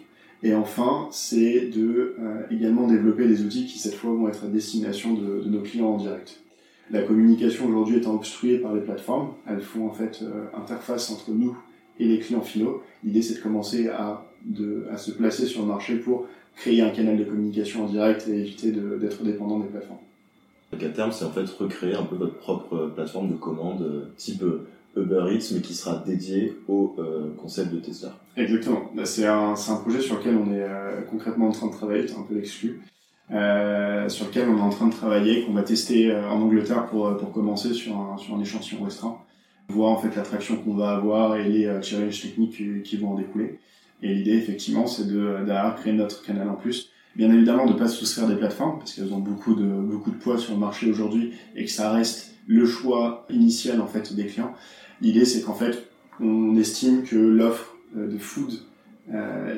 Et 0.42 0.54
enfin, 0.54 1.08
c'est 1.10 1.70
de 1.74 2.14
euh, 2.18 2.42
également 2.50 2.86
développer 2.86 3.26
des 3.26 3.42
outils 3.42 3.66
qui 3.66 3.78
cette 3.78 3.94
fois 3.94 4.10
vont 4.10 4.28
être 4.28 4.44
à 4.44 4.48
destination 4.48 5.14
de, 5.14 5.42
de 5.42 5.48
nos 5.48 5.62
clients 5.62 5.88
en 5.88 5.96
direct. 5.96 6.42
La 6.90 7.02
communication 7.02 7.66
aujourd'hui 7.66 7.96
étant 7.96 8.14
obstruée 8.14 8.58
par 8.58 8.72
les 8.74 8.80
plateformes, 8.80 9.30
elles 9.48 9.60
font 9.60 9.86
en 9.86 9.92
fait 9.92 10.20
euh, 10.22 10.44
interface 10.56 11.10
entre 11.10 11.30
nous 11.32 11.56
et 11.98 12.06
les 12.06 12.20
clients 12.20 12.42
finaux. 12.42 12.82
L'idée 13.02 13.22
c'est 13.22 13.34
de 13.34 13.40
commencer 13.40 13.88
à, 13.88 14.24
de, 14.44 14.86
à 14.92 14.96
se 14.96 15.10
placer 15.10 15.46
sur 15.46 15.62
le 15.62 15.68
marché 15.68 15.96
pour 15.96 16.26
créer 16.54 16.82
un 16.82 16.90
canal 16.90 17.18
de 17.18 17.24
communication 17.24 17.84
en 17.84 17.88
direct 17.88 18.28
et 18.28 18.38
éviter 18.38 18.70
d'être 18.70 19.24
dépendant 19.24 19.58
des 19.58 19.68
plateformes. 19.68 19.98
Donc 20.72 20.82
à 20.82 20.88
terme, 20.88 21.12
c'est 21.12 21.24
en 21.24 21.30
fait 21.30 21.48
recréer 21.48 21.94
un 21.94 22.04
peu 22.04 22.16
votre 22.16 22.36
propre 22.36 22.92
plateforme 22.94 23.30
de 23.30 23.36
commande 23.36 23.82
euh, 23.82 24.04
type 24.16 24.42
euh, 24.42 24.66
Uber 24.96 25.24
Eats, 25.30 25.52
mais 25.54 25.60
qui 25.60 25.74
sera 25.74 26.02
dédié 26.06 26.56
au 26.68 26.96
concept 27.36 27.74
de 27.74 27.80
testeur. 27.80 28.16
Exactement. 28.34 28.90
Bah, 28.94 29.04
c'est 29.04 29.26
un, 29.26 29.52
un, 29.52 29.76
projet 29.76 30.00
sur 30.00 30.16
lequel 30.16 30.36
on 30.36 30.50
est 30.54 30.66
concrètement 31.10 31.48
en 31.48 31.52
train 31.52 31.66
de 31.66 31.72
travailler, 31.72 32.08
c'est 32.08 32.16
un 32.16 32.22
peu 32.22 32.34
l'exclu. 32.34 32.80
Euh, 33.32 34.08
sur 34.08 34.26
lequel 34.26 34.48
on 34.48 34.56
est 34.56 34.60
en 34.60 34.70
train 34.70 34.86
de 34.86 34.92
travailler, 34.92 35.42
qu'on 35.42 35.52
va 35.52 35.62
tester 35.62 36.12
euh, 36.12 36.30
en 36.30 36.40
Angleterre 36.42 36.86
pour, 36.86 37.08
euh, 37.08 37.14
pour 37.14 37.32
commencer 37.32 37.74
sur 37.74 37.98
un, 37.98 38.16
sur 38.18 38.36
un 38.36 38.40
échantillon 38.40 38.84
restreint, 38.84 39.18
voir 39.68 39.90
en 39.90 39.96
fait 39.96 40.14
l'attraction 40.14 40.56
qu'on 40.56 40.74
va 40.74 40.90
avoir 40.90 41.36
et 41.36 41.48
les 41.48 41.82
challenges 41.82 42.22
techniques 42.22 42.84
qui, 42.84 42.96
vont 42.96 43.10
en 43.10 43.14
découler. 43.16 43.58
Et 44.00 44.14
l'idée 44.14 44.36
effectivement 44.36 44.86
c'est 44.86 45.08
de 45.08 45.44
d'avoir 45.44 45.74
créer 45.74 45.92
notre 45.92 46.22
canal 46.22 46.48
en 46.48 46.54
plus. 46.54 46.90
Bien 47.16 47.32
évidemment 47.32 47.66
de 47.66 47.72
pas 47.72 47.88
se 47.88 47.96
soustraire 47.96 48.28
des 48.28 48.36
plateformes 48.36 48.78
parce 48.78 48.92
qu'elles 48.92 49.12
ont 49.12 49.18
beaucoup 49.18 49.54
de 49.54 49.64
beaucoup 49.64 50.12
de 50.12 50.16
poids 50.16 50.38
sur 50.38 50.52
le 50.52 50.60
marché 50.60 50.88
aujourd'hui 50.88 51.32
et 51.56 51.64
que 51.64 51.70
ça 51.70 51.90
reste 51.90 52.34
le 52.46 52.64
choix 52.64 53.26
initial 53.28 53.80
en 53.80 53.86
fait 53.88 54.14
des 54.14 54.26
clients. 54.26 54.52
L'idée 55.00 55.24
c'est 55.24 55.42
qu'en 55.42 55.54
fait 55.54 55.88
on 56.20 56.56
estime 56.56 57.02
que 57.02 57.16
l'offre 57.16 57.74
de 57.96 58.18
food 58.18 58.52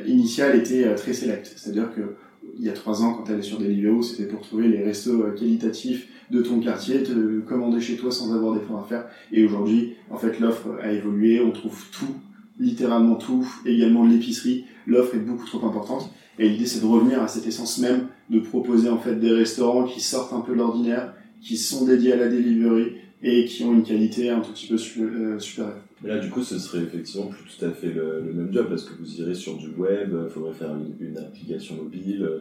initiale 0.06 0.56
était 0.56 0.94
très 0.94 1.12
select, 1.12 1.52
c'est-à-dire 1.54 1.92
que 1.94 2.16
il 2.58 2.64
y 2.64 2.68
a 2.68 2.72
trois 2.72 3.02
ans, 3.02 3.14
quand 3.14 3.30
elle 3.30 3.40
est 3.40 3.42
sur 3.42 3.58
Deliveroo, 3.58 4.02
c'était 4.02 4.26
pour 4.26 4.40
trouver 4.40 4.68
les 4.68 4.82
restos 4.82 5.22
euh, 5.22 5.34
qualitatifs 5.34 6.08
de 6.30 6.42
ton 6.42 6.60
quartier, 6.60 7.02
te 7.02 7.40
commander 7.40 7.80
chez 7.80 7.96
toi 7.96 8.10
sans 8.10 8.34
avoir 8.34 8.54
d'efforts 8.54 8.80
à 8.80 8.84
faire. 8.84 9.06
Et 9.32 9.44
aujourd'hui, 9.44 9.94
en 10.10 10.18
fait, 10.18 10.40
l'offre 10.40 10.68
a 10.82 10.92
évolué, 10.92 11.40
on 11.40 11.52
trouve 11.52 11.84
tout, 11.90 12.14
littéralement 12.58 13.16
tout, 13.16 13.46
également 13.64 14.04
l'épicerie. 14.04 14.64
L'offre 14.86 15.14
est 15.14 15.20
beaucoup 15.20 15.46
trop 15.46 15.66
importante. 15.66 16.10
Et 16.38 16.48
l'idée, 16.48 16.66
c'est 16.66 16.80
de 16.80 16.86
revenir 16.86 17.22
à 17.22 17.28
cette 17.28 17.46
essence 17.46 17.78
même, 17.78 18.08
de 18.30 18.40
proposer 18.40 18.88
en 18.88 18.98
fait 18.98 19.16
des 19.16 19.32
restaurants 19.32 19.84
qui 19.84 20.00
sortent 20.00 20.32
un 20.32 20.40
peu 20.40 20.52
de 20.52 20.58
l'ordinaire, 20.58 21.14
qui 21.40 21.56
sont 21.56 21.84
dédiés 21.84 22.12
à 22.12 22.16
la 22.16 22.28
delivery 22.28 22.92
et 23.22 23.44
qui 23.46 23.64
ont 23.64 23.72
une 23.72 23.82
qualité 23.82 24.30
un 24.30 24.40
tout 24.40 24.52
petit 24.52 24.68
peu 24.68 24.76
euh, 25.00 25.38
supérieure. 25.38 25.82
Mais 26.02 26.10
là, 26.10 26.18
du 26.18 26.30
coup, 26.30 26.42
ce 26.42 26.58
serait 26.58 26.82
effectivement 26.82 27.26
plus 27.26 27.44
tout 27.44 27.64
à 27.64 27.70
fait 27.70 27.88
le, 27.88 28.22
même 28.32 28.52
job 28.52 28.68
parce 28.68 28.84
que 28.84 28.94
vous 28.98 29.20
irez 29.20 29.34
sur 29.34 29.56
du 29.56 29.68
web, 29.70 30.14
il 30.24 30.30
faudrait 30.30 30.54
faire 30.54 30.70
une, 30.70 31.18
application 31.18 31.76
mobile, 31.76 32.22
euh, 32.22 32.38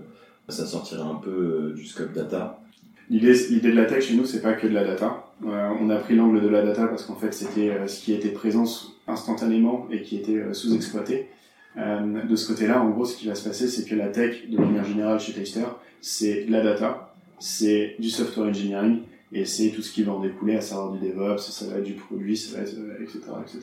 ça 0.50 0.66
sortirait 0.66 1.02
un 1.02 1.16
peu 1.16 1.30
euh, 1.30 1.74
du 1.74 1.86
scope 1.86 2.14
data. 2.14 2.60
L'idée, 3.10 3.34
de 3.34 3.72
la 3.72 3.86
tech 3.86 4.06
chez 4.06 4.16
nous, 4.16 4.26
c'est 4.26 4.42
pas 4.42 4.54
que 4.54 4.68
de 4.68 4.74
la 4.74 4.84
data. 4.84 5.24
Euh, 5.46 5.70
on 5.80 5.90
a 5.90 5.96
pris 5.98 6.16
l'angle 6.16 6.42
de 6.42 6.48
la 6.48 6.62
data 6.62 6.88
parce 6.88 7.06
qu'en 7.06 7.16
fait, 7.16 7.34
c'était 7.34 7.88
ce 7.88 8.04
qui 8.04 8.14
était 8.14 8.30
présent 8.30 8.66
instantanément 9.08 9.88
et 9.92 10.02
qui 10.02 10.18
était 10.18 10.54
sous-exploité. 10.54 11.30
de 11.78 12.36
ce 12.36 12.48
côté-là, 12.48 12.82
en 12.82 12.90
gros, 12.90 13.06
ce 13.06 13.16
qui 13.16 13.28
va 13.28 13.36
se 13.36 13.48
passer, 13.48 13.70
c'est 13.70 13.86
que 13.86 13.96
la 13.96 14.10
tech, 14.10 14.50
de 14.50 14.58
manière 14.58 14.84
générale 14.84 15.22
chez 15.22 15.32
Taster, 15.32 15.64
c'est 16.02 16.46
la 16.50 16.62
data, 16.62 17.14
c'est 17.40 17.96
du 17.98 18.10
software 18.10 18.48
engineering, 18.48 19.04
et 19.32 19.46
c'est 19.46 19.70
tout 19.70 19.82
ce 19.82 19.92
qui 19.92 20.04
va 20.04 20.14
en 20.14 20.22
découler, 20.22 20.56
à 20.56 20.62
savoir 20.62 20.92
du 20.94 21.08
DevOps, 21.08 21.40
ça 21.40 21.66
va 21.68 21.80
être 21.80 21.84
du 21.84 21.94
produit, 21.94 22.38
ça 22.38 22.58
va 22.58 22.64
etc., 22.64 22.80
euh, 22.88 23.42
etc. 23.42 23.60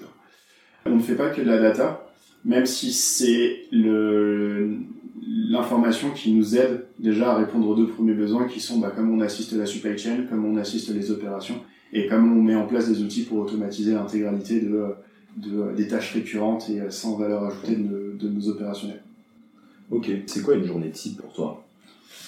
On 0.86 0.96
ne 0.96 1.00
fait 1.00 1.14
pas 1.14 1.30
que 1.30 1.40
de 1.40 1.46
la 1.46 1.58
data, 1.58 2.06
même 2.44 2.66
si 2.66 2.92
c'est 2.92 3.62
l'information 5.50 6.10
qui 6.10 6.32
nous 6.32 6.56
aide 6.56 6.84
déjà 6.98 7.32
à 7.32 7.36
répondre 7.36 7.66
aux 7.68 7.74
deux 7.74 7.88
premiers 7.88 8.12
besoins 8.12 8.46
qui 8.46 8.60
sont 8.60 8.78
bah, 8.78 8.92
comment 8.94 9.14
on 9.14 9.20
assiste 9.20 9.52
la 9.52 9.64
supply 9.64 9.96
chain, 9.96 10.26
comment 10.28 10.48
on 10.48 10.56
assiste 10.58 10.94
les 10.94 11.10
opérations 11.10 11.60
et 11.92 12.06
comment 12.06 12.36
on 12.36 12.42
met 12.42 12.54
en 12.54 12.66
place 12.66 12.88
des 12.88 13.02
outils 13.02 13.22
pour 13.22 13.38
automatiser 13.38 13.94
l'intégralité 13.94 14.60
de, 14.60 14.94
de, 15.36 15.72
des 15.74 15.88
tâches 15.88 16.12
récurrentes 16.12 16.68
et 16.68 16.82
sans 16.90 17.16
valeur 17.16 17.44
ajoutée 17.44 17.76
de, 17.76 18.16
de 18.18 18.28
nos 18.28 18.48
opérationnels. 18.48 19.02
Ok, 19.90 20.10
c'est 20.26 20.42
quoi 20.42 20.54
une 20.56 20.64
journée 20.64 20.90
type 20.90 21.20
pour 21.20 21.32
toi? 21.32 21.63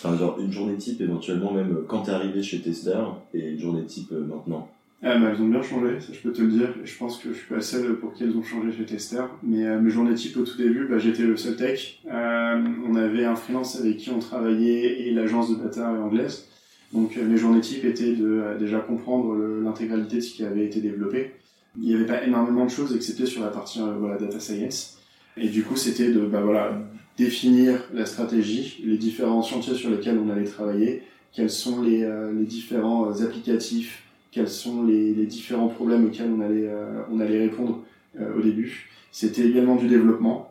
Une 0.04 0.52
journée 0.52 0.76
type 0.76 1.00
éventuellement 1.00 1.52
même 1.52 1.72
euh, 1.72 1.84
quand 1.86 2.02
t'es 2.02 2.12
arrivé 2.12 2.42
chez 2.42 2.60
Tester 2.60 3.02
et 3.34 3.50
une 3.50 3.58
journée 3.58 3.84
type 3.84 4.12
euh, 4.12 4.20
maintenant. 4.20 4.68
Ah 5.02 5.18
bah, 5.18 5.28
elles 5.32 5.42
ont 5.42 5.48
bien 5.48 5.62
changé, 5.62 6.00
ça 6.00 6.12
je 6.12 6.20
peux 6.20 6.32
te 6.32 6.42
le 6.42 6.48
dire. 6.48 6.68
Je 6.84 6.96
pense 6.96 7.18
que 7.18 7.32
je 7.32 7.38
suis 7.38 7.46
pas 7.46 7.60
seul 7.60 7.96
pour 7.96 8.12
qui 8.12 8.24
elles 8.24 8.36
ont 8.36 8.42
changé 8.42 8.72
chez 8.76 8.84
Tester. 8.84 9.22
Mais 9.42 9.66
euh, 9.66 9.80
mes 9.80 9.90
journées 9.90 10.14
type 10.14 10.36
au 10.36 10.42
tout 10.42 10.56
début, 10.56 10.86
bah, 10.86 10.98
j'étais 10.98 11.22
le 11.22 11.36
seul 11.36 11.56
tech. 11.56 12.00
On 12.06 12.94
avait 12.94 13.24
un 13.24 13.36
freelance 13.36 13.78
avec 13.80 13.96
qui 13.98 14.10
on 14.10 14.18
travaillait 14.18 15.06
et 15.06 15.12
l'agence 15.12 15.50
de 15.50 15.62
data 15.62 15.90
anglaise. 15.90 16.48
Donc 16.92 17.16
mes 17.16 17.36
journées 17.36 17.60
type 17.60 17.84
étaient 17.84 18.14
de 18.14 18.56
déjà 18.58 18.78
comprendre 18.78 19.34
l'intégralité 19.62 20.16
de 20.16 20.20
ce 20.20 20.32
qui 20.32 20.44
avait 20.44 20.64
été 20.64 20.80
développé. 20.80 21.32
Il 21.78 21.88
n'y 21.88 21.94
avait 21.94 22.06
pas 22.06 22.24
énormément 22.24 22.64
de 22.64 22.70
choses 22.70 22.94
excepté 22.94 23.26
sur 23.26 23.42
la 23.42 23.48
partie 23.48 23.80
voilà, 23.98 24.16
data 24.16 24.38
science. 24.38 24.98
Et 25.36 25.48
du 25.48 25.62
coup, 25.62 25.76
c'était 25.76 26.10
de 26.10 26.20
bah, 26.20 26.40
voilà, 26.42 26.78
définir 27.16 27.80
la 27.92 28.06
stratégie, 28.06 28.82
les 28.84 28.98
différents 28.98 29.42
chantiers 29.42 29.74
sur 29.74 29.90
lesquels 29.90 30.18
on 30.18 30.30
allait 30.30 30.44
travailler, 30.44 31.02
quels 31.32 31.50
sont 31.50 31.82
les, 31.82 32.02
euh, 32.02 32.32
les 32.32 32.46
différents 32.46 33.10
euh, 33.10 33.24
applicatifs, 33.24 34.02
quels 34.30 34.48
sont 34.48 34.84
les, 34.84 35.12
les, 35.14 35.26
différents 35.26 35.68
problèmes 35.68 36.06
auxquels 36.06 36.30
on 36.30 36.40
allait, 36.40 36.66
euh, 36.66 37.02
on 37.10 37.20
allait 37.20 37.40
répondre 37.40 37.82
au 38.18 38.40
début. 38.40 38.88
C'était 39.12 39.46
également 39.46 39.76
du 39.76 39.88
développement, 39.88 40.50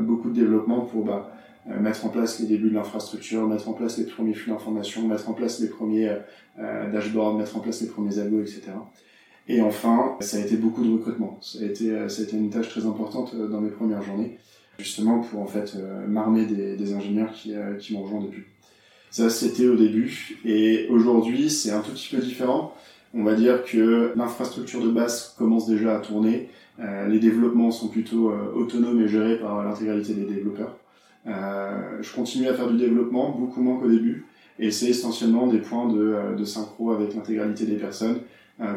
beaucoup 0.00 0.30
de 0.30 0.34
développement 0.34 0.80
pour 0.80 1.04
bah, 1.04 1.30
mettre 1.66 2.06
en 2.06 2.08
place 2.08 2.40
les 2.40 2.46
débuts 2.46 2.70
de 2.70 2.74
l'infrastructure, 2.74 3.46
mettre 3.46 3.68
en 3.68 3.74
place 3.74 3.98
les 3.98 4.04
premiers 4.04 4.32
flux 4.32 4.50
d'information, 4.50 5.06
mettre 5.06 5.28
en 5.28 5.34
place 5.34 5.60
les 5.60 5.68
premiers 5.68 6.10
dashboards, 6.58 7.36
mettre 7.36 7.54
en 7.54 7.60
place 7.60 7.82
les 7.82 7.88
premiers 7.88 8.18
algos, 8.18 8.40
etc. 8.40 8.62
Et 9.48 9.60
enfin, 9.60 10.16
ça 10.20 10.38
a 10.38 10.40
été 10.40 10.56
beaucoup 10.56 10.84
de 10.84 10.92
recrutement. 10.92 11.38
Ça 11.40 11.60
a 11.60 11.66
été, 11.66 12.08
ça 12.08 12.22
a 12.22 12.24
été 12.24 12.36
une 12.36 12.50
tâche 12.50 12.68
très 12.68 12.84
importante 12.84 13.34
dans 13.36 13.60
mes 13.60 13.70
premières 13.70 14.02
journées, 14.02 14.38
justement 14.78 15.20
pour 15.20 15.40
en 15.40 15.46
fait 15.46 15.76
m'armer 16.08 16.46
des, 16.46 16.76
des, 16.76 16.94
ingénieurs 16.94 17.32
qui, 17.32 17.54
qui 17.78 17.92
m'ont 17.92 18.02
rejoint 18.02 18.22
depuis. 18.22 18.42
Ça, 19.10 19.30
c'était 19.30 19.68
au 19.68 19.76
début. 19.76 20.36
Et 20.44 20.88
aujourd'hui, 20.90 21.48
c'est 21.48 21.70
un 21.70 21.80
tout 21.80 21.92
petit 21.92 22.14
peu 22.14 22.20
différent. 22.20 22.74
On 23.14 23.22
va 23.22 23.34
dire 23.34 23.64
que 23.64 24.12
l'infrastructure 24.16 24.82
de 24.82 24.90
base 24.90 25.34
commence 25.38 25.66
déjà 25.66 25.96
à 25.96 26.00
tourner. 26.00 26.50
Euh, 26.80 27.08
les 27.08 27.18
développements 27.18 27.70
sont 27.70 27.88
plutôt 27.88 28.30
euh, 28.30 28.52
autonomes 28.54 29.00
et 29.00 29.08
gérés 29.08 29.38
par 29.38 29.64
l'intégralité 29.64 30.12
des 30.12 30.26
développeurs. 30.26 30.76
Euh, 31.26 32.02
je 32.02 32.14
continue 32.14 32.48
à 32.48 32.54
faire 32.54 32.70
du 32.70 32.76
développement, 32.76 33.30
beaucoup 33.30 33.62
moins 33.62 33.80
qu'au 33.80 33.88
début. 33.88 34.26
Et 34.58 34.70
c'est 34.70 34.88
essentiellement 34.88 35.46
des 35.46 35.58
points 35.58 35.88
de, 35.88 36.36
de 36.36 36.44
synchro 36.44 36.92
avec 36.92 37.14
l'intégralité 37.14 37.64
des 37.64 37.76
personnes. 37.76 38.18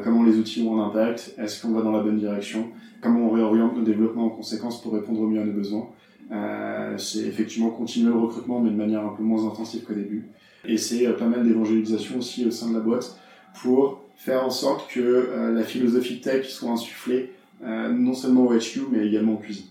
Comment 0.04 0.24
les 0.24 0.38
outils 0.38 0.62
ont 0.62 0.82
un 0.82 0.88
impact 0.88 1.36
Est-ce 1.38 1.62
qu'on 1.62 1.72
va 1.72 1.82
dans 1.82 1.92
la 1.92 2.04
bonne 2.04 2.20
direction 2.20 2.68
Comment 3.02 3.28
on 3.28 3.30
réoriente 3.30 3.78
nos 3.78 3.84
développements 3.84 4.26
en 4.26 4.30
conséquence 4.30 4.82
pour 4.82 4.94
répondre 4.94 5.22
au 5.22 5.28
mieux 5.28 5.42
à 5.42 5.46
nos 5.46 5.54
besoins 5.54 5.88
euh, 6.32 6.98
c'est 6.98 7.26
effectivement 7.26 7.70
continuer 7.70 8.12
le 8.12 8.18
recrutement, 8.18 8.60
mais 8.60 8.70
de 8.70 8.76
manière 8.76 9.04
un 9.04 9.16
peu 9.16 9.24
moins 9.24 9.48
intensive 9.48 9.84
qu'au 9.84 9.94
début. 9.94 10.28
Et 10.66 10.78
c'est 10.78 11.08
euh, 11.08 11.14
pas 11.14 11.26
mal 11.26 11.44
d'évangélisation 11.44 12.20
aussi 12.20 12.46
au 12.46 12.52
sein 12.52 12.70
de 12.70 12.76
la 12.76 12.82
boîte 12.82 13.18
pour 13.62 14.04
faire 14.16 14.46
en 14.46 14.50
sorte 14.50 14.92
que 14.92 15.00
euh, 15.00 15.54
la 15.54 15.64
philosophie 15.64 16.22
tech 16.22 16.46
soit 16.48 16.72
insufflée 16.72 17.32
non 17.62 18.14
seulement 18.14 18.46
au 18.46 18.58
HQ, 18.58 18.84
mais 18.90 19.06
également 19.06 19.34
en 19.34 19.36
cuisine. 19.36 19.66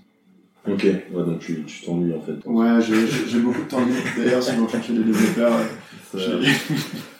Ok, 0.73 0.85
ouais, 0.85 1.25
donc 1.25 1.39
tu 1.41 1.65
t'ennuies 1.85 2.15
en 2.15 2.21
fait. 2.21 2.37
Ouais, 2.47 2.81
j'ai 3.29 3.41
beaucoup 3.41 3.63
de 3.63 3.69
temps 3.69 3.85
libre. 3.85 3.99
D'ailleurs, 4.17 4.43
si 4.43 4.55
vous 4.57 4.67
recherchez 4.67 4.93
des 4.93 5.05
développeurs, 5.05 5.53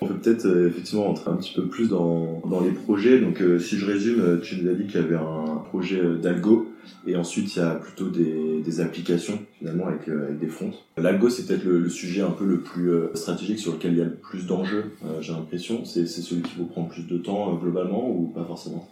on 0.01 0.07
peut 0.07 0.15
peut-être 0.15 0.47
euh, 0.47 0.69
effectivement 0.69 1.05
rentrer 1.05 1.31
un 1.31 1.37
petit 1.37 1.53
peu 1.55 1.67
plus 1.67 1.89
dans, 1.89 2.43
dans 2.49 2.61
les 2.61 2.71
projets. 2.71 3.21
Donc, 3.21 3.41
euh, 3.41 3.59
si 3.59 3.77
je 3.77 3.87
résume, 3.87 4.21
euh, 4.21 4.41
tu 4.41 4.57
nous 4.57 4.71
as 4.71 4.75
dit 4.75 4.87
qu'il 4.87 5.01
y 5.01 5.05
avait 5.05 5.17
un 5.17 5.63
projet 5.69 6.01
d'algo 6.21 6.73
et 7.07 7.17
ensuite 7.17 7.55
il 7.55 7.59
y 7.59 7.63
a 7.63 7.75
plutôt 7.75 8.09
des, 8.09 8.63
des 8.65 8.81
applications 8.81 9.41
finalement 9.59 9.89
avec, 9.89 10.09
avec 10.09 10.39
des 10.39 10.47
fronts. 10.47 10.73
L'algo, 10.97 11.29
c'est 11.29 11.47
peut-être 11.47 11.65
le, 11.65 11.89
sujet 11.89 12.23
un 12.23 12.31
peu 12.31 12.47
le 12.47 12.61
plus 12.61 12.91
stratégique 13.15 13.59
sur 13.59 13.73
lequel 13.73 13.93
il 13.93 13.99
y 13.99 14.03
a 14.03 14.05
le 14.05 14.15
plus 14.15 14.47
d'enjeux, 14.47 14.93
j'ai 15.21 15.33
l'impression. 15.33 15.85
C'est 15.85 16.07
celui 16.07 16.43
qui 16.43 16.53
vous 16.57 16.65
prend 16.65 16.85
plus 16.85 17.07
de 17.07 17.19
temps 17.19 17.55
globalement 17.57 18.11
ou 18.11 18.33
pas 18.35 18.45
forcément? 18.45 18.89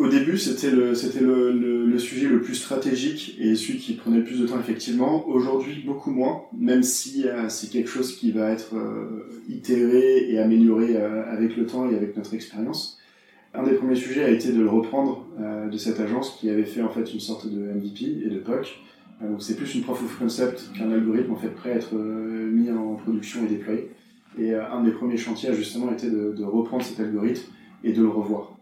Au 0.00 0.08
début, 0.08 0.38
c'était 0.38 0.70
le, 0.70 1.98
sujet 1.98 2.26
le 2.26 2.40
plus 2.40 2.54
stratégique 2.54 3.36
et 3.38 3.54
celui 3.54 3.78
qui 3.78 3.92
prenait 3.92 4.16
le 4.18 4.24
plus 4.24 4.40
de 4.40 4.46
temps, 4.46 4.58
effectivement. 4.58 5.28
Aujourd'hui, 5.28 5.82
beaucoup 5.84 6.10
moins, 6.10 6.44
même 6.56 6.82
si 6.82 7.28
euh, 7.28 7.50
c'est 7.50 7.70
quelque 7.70 7.90
chose 7.90 8.16
qui 8.16 8.32
va 8.32 8.50
être 8.50 8.74
euh, 8.74 9.28
itéré 9.50 10.30
et 10.30 10.38
amélioré 10.38 10.96
euh, 10.96 11.30
avec 11.30 11.54
le 11.54 11.66
temps 11.66 11.90
et 11.90 11.94
avec 11.94 12.16
notre 12.16 12.32
expérience. 12.32 12.98
Un 13.52 13.64
des 13.64 13.72
premiers 13.72 13.94
sujets 13.94 14.24
a 14.24 14.30
été 14.30 14.52
de 14.52 14.60
le 14.62 14.70
reprendre 14.70 15.26
de 15.70 15.76
cette 15.76 15.98
agence 15.98 16.36
qui 16.38 16.48
avait 16.48 16.64
fait 16.64 16.82
en 16.82 16.88
fait 16.88 17.12
une 17.12 17.18
sorte 17.18 17.50
de 17.50 17.58
MVP 17.58 18.22
et 18.24 18.30
de 18.30 18.38
POC. 18.38 18.78
donc 19.22 19.42
c'est 19.42 19.56
plus 19.56 19.74
une 19.74 19.82
proof 19.82 20.00
of 20.04 20.18
concept 20.20 20.70
qu'un 20.78 20.92
algorithme 20.92 21.32
en 21.32 21.36
fait 21.36 21.48
prêt 21.48 21.72
à 21.72 21.74
être 21.74 21.96
mis 21.96 22.70
en 22.70 22.94
production 22.94 23.44
et 23.44 23.48
déployé. 23.48 23.90
Et 24.38 24.54
un 24.54 24.84
des 24.84 24.92
premiers 24.92 25.16
chantiers 25.16 25.48
a 25.48 25.52
justement 25.52 25.90
été 25.90 26.08
de 26.08 26.44
reprendre 26.44 26.84
cet 26.84 27.00
algorithme 27.00 27.50
et 27.82 27.92
de 27.92 28.00
le 28.00 28.08
revoir. 28.08 28.59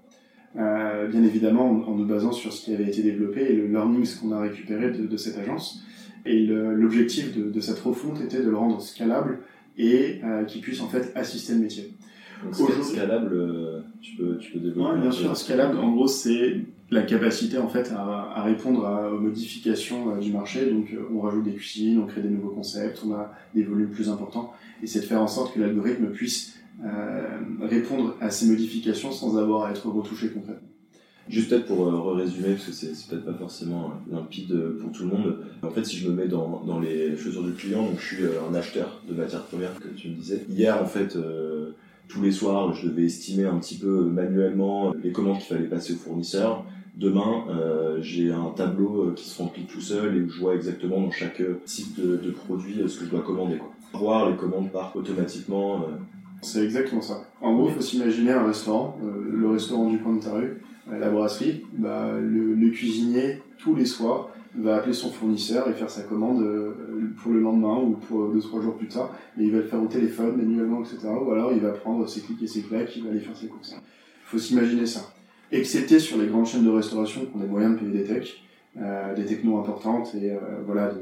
Euh, 0.58 1.06
bien 1.06 1.22
évidemment 1.22 1.70
en, 1.86 1.94
nous 1.94 2.04
basant 2.04 2.32
sur 2.32 2.52
ce 2.52 2.64
qui 2.64 2.74
avait 2.74 2.88
été 2.88 3.02
développé 3.02 3.42
et 3.42 3.52
le 3.52 3.68
learnings 3.68 4.16
qu'on 4.16 4.32
a 4.32 4.40
récupéré 4.40 4.90
de, 4.90 5.16
cette 5.16 5.38
agence. 5.38 5.84
Et 6.26 6.46
l'objectif 6.46 7.36
de, 7.36 7.60
cette 7.60 7.78
refonte 7.78 8.20
était 8.20 8.42
de 8.42 8.50
le 8.50 8.56
rendre 8.56 8.80
scalable 8.80 9.38
et 9.76 10.20
euh, 10.24 10.44
qui 10.44 10.58
puisse 10.58 10.80
en 10.80 10.88
fait 10.88 11.12
assister 11.14 11.52
le 11.52 11.60
métier. 11.60 11.92
Donc, 12.44 12.70
scalable, 12.82 13.32
euh, 13.34 13.80
tu 14.00 14.16
peux, 14.16 14.36
tu 14.38 14.52
peux 14.52 14.58
développer. 14.58 14.90
Oui, 14.94 15.00
bien 15.00 15.10
sûr, 15.12 15.36
scalable, 15.36 15.78
en 15.78 15.92
gros, 15.92 16.08
c'est 16.08 16.60
la 16.90 17.02
capacité 17.02 17.58
en 17.58 17.68
fait 17.68 17.92
à, 17.92 18.32
à 18.34 18.42
répondre 18.42 18.84
à, 18.84 19.12
aux 19.12 19.18
modifications 19.18 20.16
du 20.18 20.32
marché. 20.32 20.70
Donc, 20.70 20.92
on 21.14 21.20
rajoute 21.20 21.44
des 21.44 21.54
cuisines, 21.54 22.00
on 22.00 22.06
crée 22.06 22.22
des 22.22 22.30
nouveaux 22.30 22.50
concepts, 22.50 23.00
on 23.06 23.12
a 23.12 23.32
des 23.54 23.62
volumes 23.62 23.90
plus 23.90 24.08
importants, 24.08 24.52
et 24.82 24.88
c'est 24.88 25.00
de 25.00 25.04
faire 25.04 25.22
en 25.22 25.28
sorte 25.28 25.54
que 25.54 25.60
l'algorithme 25.60 26.06
puisse 26.10 26.54
euh, 26.54 26.67
répondre 27.62 28.16
à 28.20 28.30
ces 28.30 28.46
modifications 28.46 29.12
sans 29.12 29.36
avoir 29.36 29.64
à 29.64 29.70
être 29.70 29.88
retouché 29.88 30.30
concrètement. 30.30 30.68
Juste 31.28 31.50
peut-être 31.50 31.66
pour 31.66 31.86
euh, 31.86 32.12
résumer, 32.14 32.54
parce 32.54 32.64
que 32.64 32.72
c'est 32.72 32.92
peut-être 33.08 33.26
pas 33.26 33.34
forcément 33.34 33.92
limpide 34.10 34.54
pour 34.80 34.90
tout 34.92 35.02
le 35.02 35.10
monde. 35.10 35.38
En 35.62 35.70
fait, 35.70 35.84
si 35.84 35.98
je 35.98 36.08
me 36.08 36.14
mets 36.14 36.28
dans, 36.28 36.80
les 36.80 37.16
chaussures 37.16 37.44
du 37.44 37.52
client, 37.52 37.84
donc 37.84 37.98
je 37.98 38.14
suis 38.14 38.24
euh, 38.24 38.48
un 38.50 38.54
acheteur 38.54 39.02
de 39.06 39.14
matières 39.14 39.44
premières, 39.44 39.78
que 39.78 39.88
tu 39.88 40.08
me 40.08 40.14
disais. 40.14 40.46
Hier, 40.48 40.80
en 40.80 40.86
fait, 40.86 41.18
tous 42.08 42.22
les 42.22 42.32
soirs, 42.32 42.72
je 42.72 42.88
devais 42.88 43.04
estimer 43.04 43.44
un 43.44 43.58
petit 43.58 43.76
peu 43.76 44.04
manuellement 44.04 44.94
les 45.02 45.12
commandes 45.12 45.38
qu'il 45.38 45.54
fallait 45.54 45.68
passer 45.68 45.92
au 45.92 45.96
fournisseur. 45.96 46.64
Demain, 46.96 47.44
j'ai 48.00 48.32
un 48.32 48.50
tableau 48.56 49.12
qui 49.14 49.28
se 49.28 49.40
remplit 49.40 49.64
tout 49.64 49.80
seul 49.80 50.16
et 50.16 50.20
où 50.22 50.30
je 50.30 50.40
vois 50.40 50.54
exactement 50.54 51.00
dans 51.00 51.10
chaque 51.10 51.42
type 51.64 52.00
de, 52.00 52.30
produit 52.30 52.76
ce 52.88 52.98
que 52.98 53.04
je 53.04 53.10
dois 53.10 53.20
commander. 53.22 53.58
Voir 53.92 54.30
les 54.30 54.36
commandes 54.36 54.72
partent 54.72 54.96
automatiquement 54.96 55.84
c'est 56.42 56.64
exactement 56.64 57.02
ça. 57.02 57.24
En 57.40 57.54
gros, 57.54 57.68
il 57.68 57.74
faut 57.74 57.80
s'imaginer 57.80 58.32
un 58.32 58.46
restaurant, 58.46 58.98
euh, 59.02 59.30
le 59.32 59.48
restaurant 59.48 59.88
du 59.90 59.98
coin 59.98 60.16
de 60.16 60.22
ta 60.22 60.32
rue, 60.32 60.58
euh, 60.90 60.98
la 60.98 61.10
brasserie. 61.10 61.64
Bah, 61.72 62.12
le, 62.20 62.70
cuisinier, 62.70 63.42
tous 63.58 63.74
les 63.74 63.86
soirs, 63.86 64.30
va 64.54 64.76
appeler 64.76 64.94
son 64.94 65.10
fournisseur 65.10 65.68
et 65.68 65.72
faire 65.72 65.90
sa 65.90 66.02
commande 66.02 66.42
euh, 66.42 66.72
pour 67.18 67.32
le 67.32 67.40
lendemain 67.40 67.76
ou 67.76 67.92
pour 67.92 68.28
deux 68.28 68.40
trois 68.40 68.60
jours 68.60 68.76
plus 68.76 68.88
tard. 68.88 69.14
Et 69.38 69.44
il 69.44 69.52
va 69.52 69.58
le 69.58 69.64
faire 69.64 69.82
au 69.82 69.86
téléphone, 69.86 70.36
manuellement, 70.36 70.80
etc. 70.80 71.08
Ou 71.08 71.30
alors 71.32 71.52
il 71.52 71.60
va 71.60 71.70
prendre 71.70 72.08
ses 72.08 72.20
clics 72.20 72.42
et 72.42 72.46
ses 72.46 72.62
claques, 72.62 72.94
il 72.96 73.04
va 73.04 73.10
aller 73.10 73.20
faire 73.20 73.36
ses 73.36 73.46
courses. 73.46 73.72
Il 73.72 74.30
faut 74.30 74.38
s'imaginer 74.38 74.86
ça. 74.86 75.12
Excepté 75.50 75.98
sur 75.98 76.18
les 76.18 76.26
grandes 76.26 76.46
chaînes 76.46 76.64
de 76.64 76.70
restauration 76.70 77.22
qui 77.22 77.36
ont 77.36 77.40
des 77.40 77.46
moyens 77.46 77.74
de 77.74 77.80
payer 77.80 77.92
des 77.92 78.04
techs, 78.04 78.42
des 79.16 79.24
technos 79.24 79.58
importantes 79.58 80.14
et 80.14 80.36
voilà, 80.66 80.92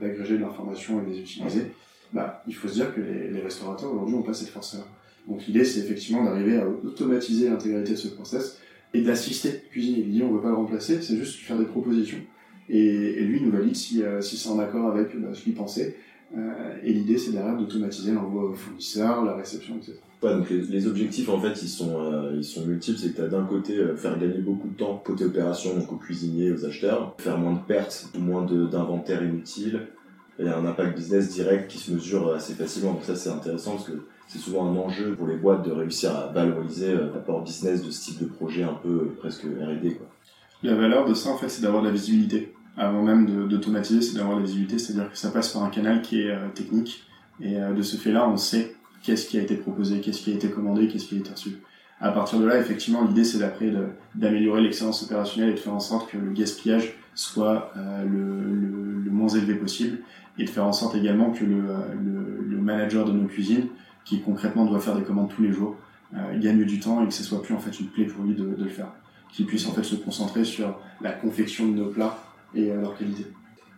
d'agréger 0.00 0.34
de, 0.34 0.38
de, 0.38 0.38
de 0.38 0.44
l'information 0.44 1.00
et 1.00 1.06
de 1.06 1.10
les 1.10 1.20
utiliser 1.20 1.72
bah, 2.12 2.42
il 2.46 2.54
faut 2.54 2.68
se 2.68 2.74
dire 2.74 2.94
que 2.94 3.00
les, 3.00 3.40
restaurateurs 3.40 3.92
aujourd'hui 3.92 4.14
n'ont 4.14 4.22
pas 4.22 4.34
cette 4.34 4.48
force-là. 4.48 4.84
Donc 5.28 5.46
l'idée, 5.46 5.64
c'est 5.64 5.80
effectivement 5.80 6.24
d'arriver 6.24 6.56
à 6.56 6.68
automatiser 6.68 7.48
l'intégralité 7.48 7.92
de 7.92 7.96
ce 7.96 8.08
process 8.08 8.58
et 8.94 9.02
d'assister 9.02 9.50
le 9.50 9.70
cuisinier. 9.70 10.04
Il 10.06 10.12
dit 10.12 10.22
on 10.22 10.30
ne 10.30 10.36
veut 10.36 10.42
pas 10.42 10.48
le 10.48 10.54
remplacer, 10.54 11.02
c'est 11.02 11.16
juste 11.16 11.40
faire 11.40 11.58
des 11.58 11.64
propositions. 11.64 12.18
Et, 12.68 13.20
lui 13.24 13.40
nous 13.40 13.50
valide 13.50 13.76
si, 13.76 14.02
euh, 14.02 14.20
si 14.20 14.36
c'est 14.36 14.48
en 14.48 14.58
accord 14.58 14.90
avec 14.90 15.16
bah, 15.20 15.28
ce 15.32 15.42
qu'il 15.42 15.54
pensait. 15.54 15.96
Euh, 16.36 16.76
et 16.82 16.92
l'idée, 16.92 17.18
c'est 17.18 17.30
derrière 17.30 17.56
d'automatiser 17.56 18.12
l'envoi 18.12 18.50
au 18.50 18.54
fournisseur, 18.54 19.24
la 19.24 19.36
réception, 19.36 19.76
etc. 19.76 19.94
Ouais, 20.22 20.34
donc 20.34 20.50
les, 20.50 20.86
objectifs, 20.88 21.28
en 21.28 21.40
fait, 21.40 21.62
ils 21.62 21.68
sont, 21.68 22.00
euh, 22.00 22.34
ils 22.36 22.44
sont 22.44 22.66
multiples. 22.66 22.98
C'est 22.98 23.10
que 23.10 23.16
tu 23.16 23.22
as 23.22 23.28
d'un 23.28 23.44
côté 23.44 23.78
faire 23.96 24.18
gagner 24.18 24.38
beaucoup 24.38 24.68
de 24.68 24.74
temps 24.74 25.00
côté 25.04 25.24
opération, 25.24 25.76
donc 25.76 25.92
aux 25.92 25.96
cuisiniers, 25.96 26.50
aux 26.50 26.64
acheteurs, 26.64 27.14
faire 27.18 27.38
moins 27.38 27.52
de 27.52 27.60
pertes, 27.60 28.10
moins 28.18 28.44
d'inventaire 28.44 29.22
inutile, 29.22 29.82
il 30.38 30.46
y 30.46 30.48
a 30.48 30.58
un 30.58 30.66
impact 30.66 30.96
business 30.96 31.30
direct 31.30 31.70
qui 31.70 31.78
se 31.78 31.92
mesure 31.92 32.32
assez 32.34 32.54
facilement. 32.54 32.92
Donc 32.92 33.04
ça, 33.04 33.16
c'est 33.16 33.30
intéressant 33.30 33.72
parce 33.72 33.84
que 33.84 34.06
c'est 34.28 34.38
souvent 34.38 34.66
un 34.66 34.76
enjeu 34.76 35.14
pour 35.14 35.26
les 35.28 35.36
boîtes 35.36 35.64
de 35.64 35.70
réussir 35.70 36.14
à 36.14 36.26
valoriser 36.26 36.90
euh, 36.90 37.10
l'apport 37.14 37.42
business 37.42 37.84
de 37.84 37.90
ce 37.90 38.04
type 38.04 38.20
de 38.20 38.26
projet 38.26 38.64
un 38.64 38.74
peu 38.74 38.88
euh, 38.88 39.16
presque 39.18 39.44
R&D. 39.44 40.00
La 40.62 40.74
valeur 40.74 41.06
de 41.08 41.14
ça, 41.14 41.30
en 41.30 41.36
fait, 41.36 41.48
c'est 41.48 41.62
d'avoir 41.62 41.82
de 41.82 41.88
la 41.88 41.92
visibilité. 41.92 42.54
Avant 42.76 43.02
même 43.02 43.48
d'automatiser, 43.48 44.02
c'est 44.02 44.16
d'avoir 44.16 44.36
de 44.36 44.40
la 44.40 44.46
visibilité, 44.46 44.78
c'est-à-dire 44.78 45.10
que 45.10 45.16
ça 45.16 45.30
passe 45.30 45.52
par 45.52 45.62
un 45.62 45.70
canal 45.70 46.02
qui 46.02 46.22
est 46.22 46.30
euh, 46.30 46.48
technique. 46.54 47.04
Et 47.40 47.56
de 47.58 47.82
ce 47.82 47.98
fait-là, 47.98 48.26
on 48.26 48.38
sait 48.38 48.76
qu'est-ce 49.02 49.28
qui 49.28 49.36
a 49.38 49.42
été 49.42 49.56
proposé, 49.56 50.00
qu'est-ce 50.00 50.22
qui 50.22 50.32
a 50.32 50.34
été 50.34 50.48
commandé, 50.48 50.88
qu'est-ce 50.88 51.04
qui 51.04 51.16
a 51.16 51.18
été 51.18 51.30
reçu. 51.30 51.58
À 52.00 52.10
partir 52.10 52.38
de 52.40 52.46
là, 52.46 52.58
effectivement, 52.58 53.04
l'idée, 53.04 53.24
c'est 53.24 53.36
d'après 53.36 53.70
d'améliorer 54.14 54.62
l'excellence 54.62 55.02
opérationnelle 55.02 55.50
et 55.50 55.52
de 55.52 55.58
faire 55.58 55.74
en 55.74 55.80
sorte 55.80 56.10
que 56.10 56.16
le 56.16 56.32
gaspillage 56.32 56.94
soit 57.14 57.74
le 58.10 59.10
moins 59.10 59.28
élevé 59.28 59.54
possible 59.54 59.98
et 60.38 60.44
de 60.44 60.50
faire 60.50 60.66
en 60.66 60.72
sorte 60.72 60.94
également 60.94 61.30
que 61.30 61.44
le, 61.44 61.62
le, 62.48 62.56
manager 62.58 63.04
de 63.04 63.12
nos 63.12 63.26
cuisines, 63.26 63.68
qui 64.04 64.20
concrètement 64.20 64.64
doit 64.64 64.80
faire 64.80 64.96
des 64.96 65.04
commandes 65.04 65.30
tous 65.34 65.42
les 65.42 65.52
jours, 65.52 65.76
euh, 66.14 66.38
gagne 66.38 66.64
du 66.64 66.80
temps 66.80 67.02
et 67.02 67.06
que 67.06 67.14
ce 67.14 67.22
soit 67.22 67.42
plus 67.42 67.54
en 67.54 67.58
fait 67.58 67.78
une 67.78 67.86
plaie 67.86 68.04
pour 68.04 68.24
lui 68.24 68.34
de, 68.34 68.44
le 68.44 68.68
faire, 68.68 68.88
qu'il 69.32 69.46
puisse 69.46 69.66
en 69.68 69.72
fait 69.72 69.84
se 69.84 69.94
concentrer 69.94 70.44
sur 70.44 70.80
la 71.00 71.12
confection 71.12 71.68
de 71.68 71.76
nos 71.76 71.86
plats 71.86 72.18
et 72.54 72.70
euh, 72.70 72.80
leur 72.80 72.96
qualité. 72.96 73.26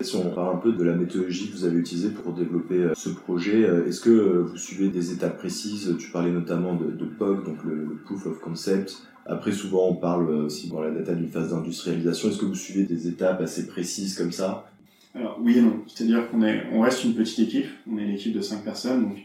Si 0.01 0.17
on 0.17 0.31
parle 0.31 0.57
un 0.57 0.59
peu 0.59 0.73
de 0.73 0.85
la 0.85 0.95
méthodologie 0.95 1.51
que 1.51 1.57
vous 1.57 1.65
avez 1.65 1.77
utilisée 1.77 2.11
pour 2.11 2.33
développer 2.33 2.77
euh, 2.77 2.95
ce 2.95 3.11
projet, 3.11 3.63
est-ce 3.87 4.01
que 4.01 4.47
vous 4.49 4.57
suivez 4.57 4.89
des 4.89 5.13
étapes 5.13 5.37
précises? 5.37 5.97
Tu 5.99 6.11
parlais 6.11 6.31
notamment 6.31 6.75
de, 6.75 6.91
de 6.91 7.05
POC, 7.05 7.45
donc 7.45 7.65
le, 7.65 7.75
le, 7.75 7.97
Proof 8.05 8.27
of 8.27 8.41
Concept. 8.41 9.03
Après, 9.27 9.53
souvent, 9.53 9.89
on 9.89 9.95
parle 9.95 10.31
aussi 10.31 10.71
dans 10.71 10.81
la 10.81 10.91
data 10.91 11.15
d'une 11.15 11.29
phase 11.29 11.51
d'industrialisation. 11.51 12.31
Est-ce 12.31 12.39
que 12.39 12.47
vous 12.47 12.55
suivez 12.55 12.85
des 12.85 13.09
étapes 13.09 13.43
assez 13.43 13.67
précises 13.67 14.17
comme 14.17 14.33
ça? 14.33 14.71
Alors 15.19 15.39
oui 15.41 15.59
et 15.59 15.63
non, 15.63 15.83
c'est-à-dire 15.87 16.31
qu'on 16.31 16.43
est, 16.43 16.65
on 16.73 16.81
reste 16.81 17.05
une 17.05 17.15
petite 17.15 17.41
équipe, 17.41 17.67
on 17.91 17.99
est 17.99 18.05
une 18.05 18.11
équipe 18.11 18.35
de 18.35 18.41
5 18.41 18.63
personnes, 18.63 19.09
donc 19.09 19.19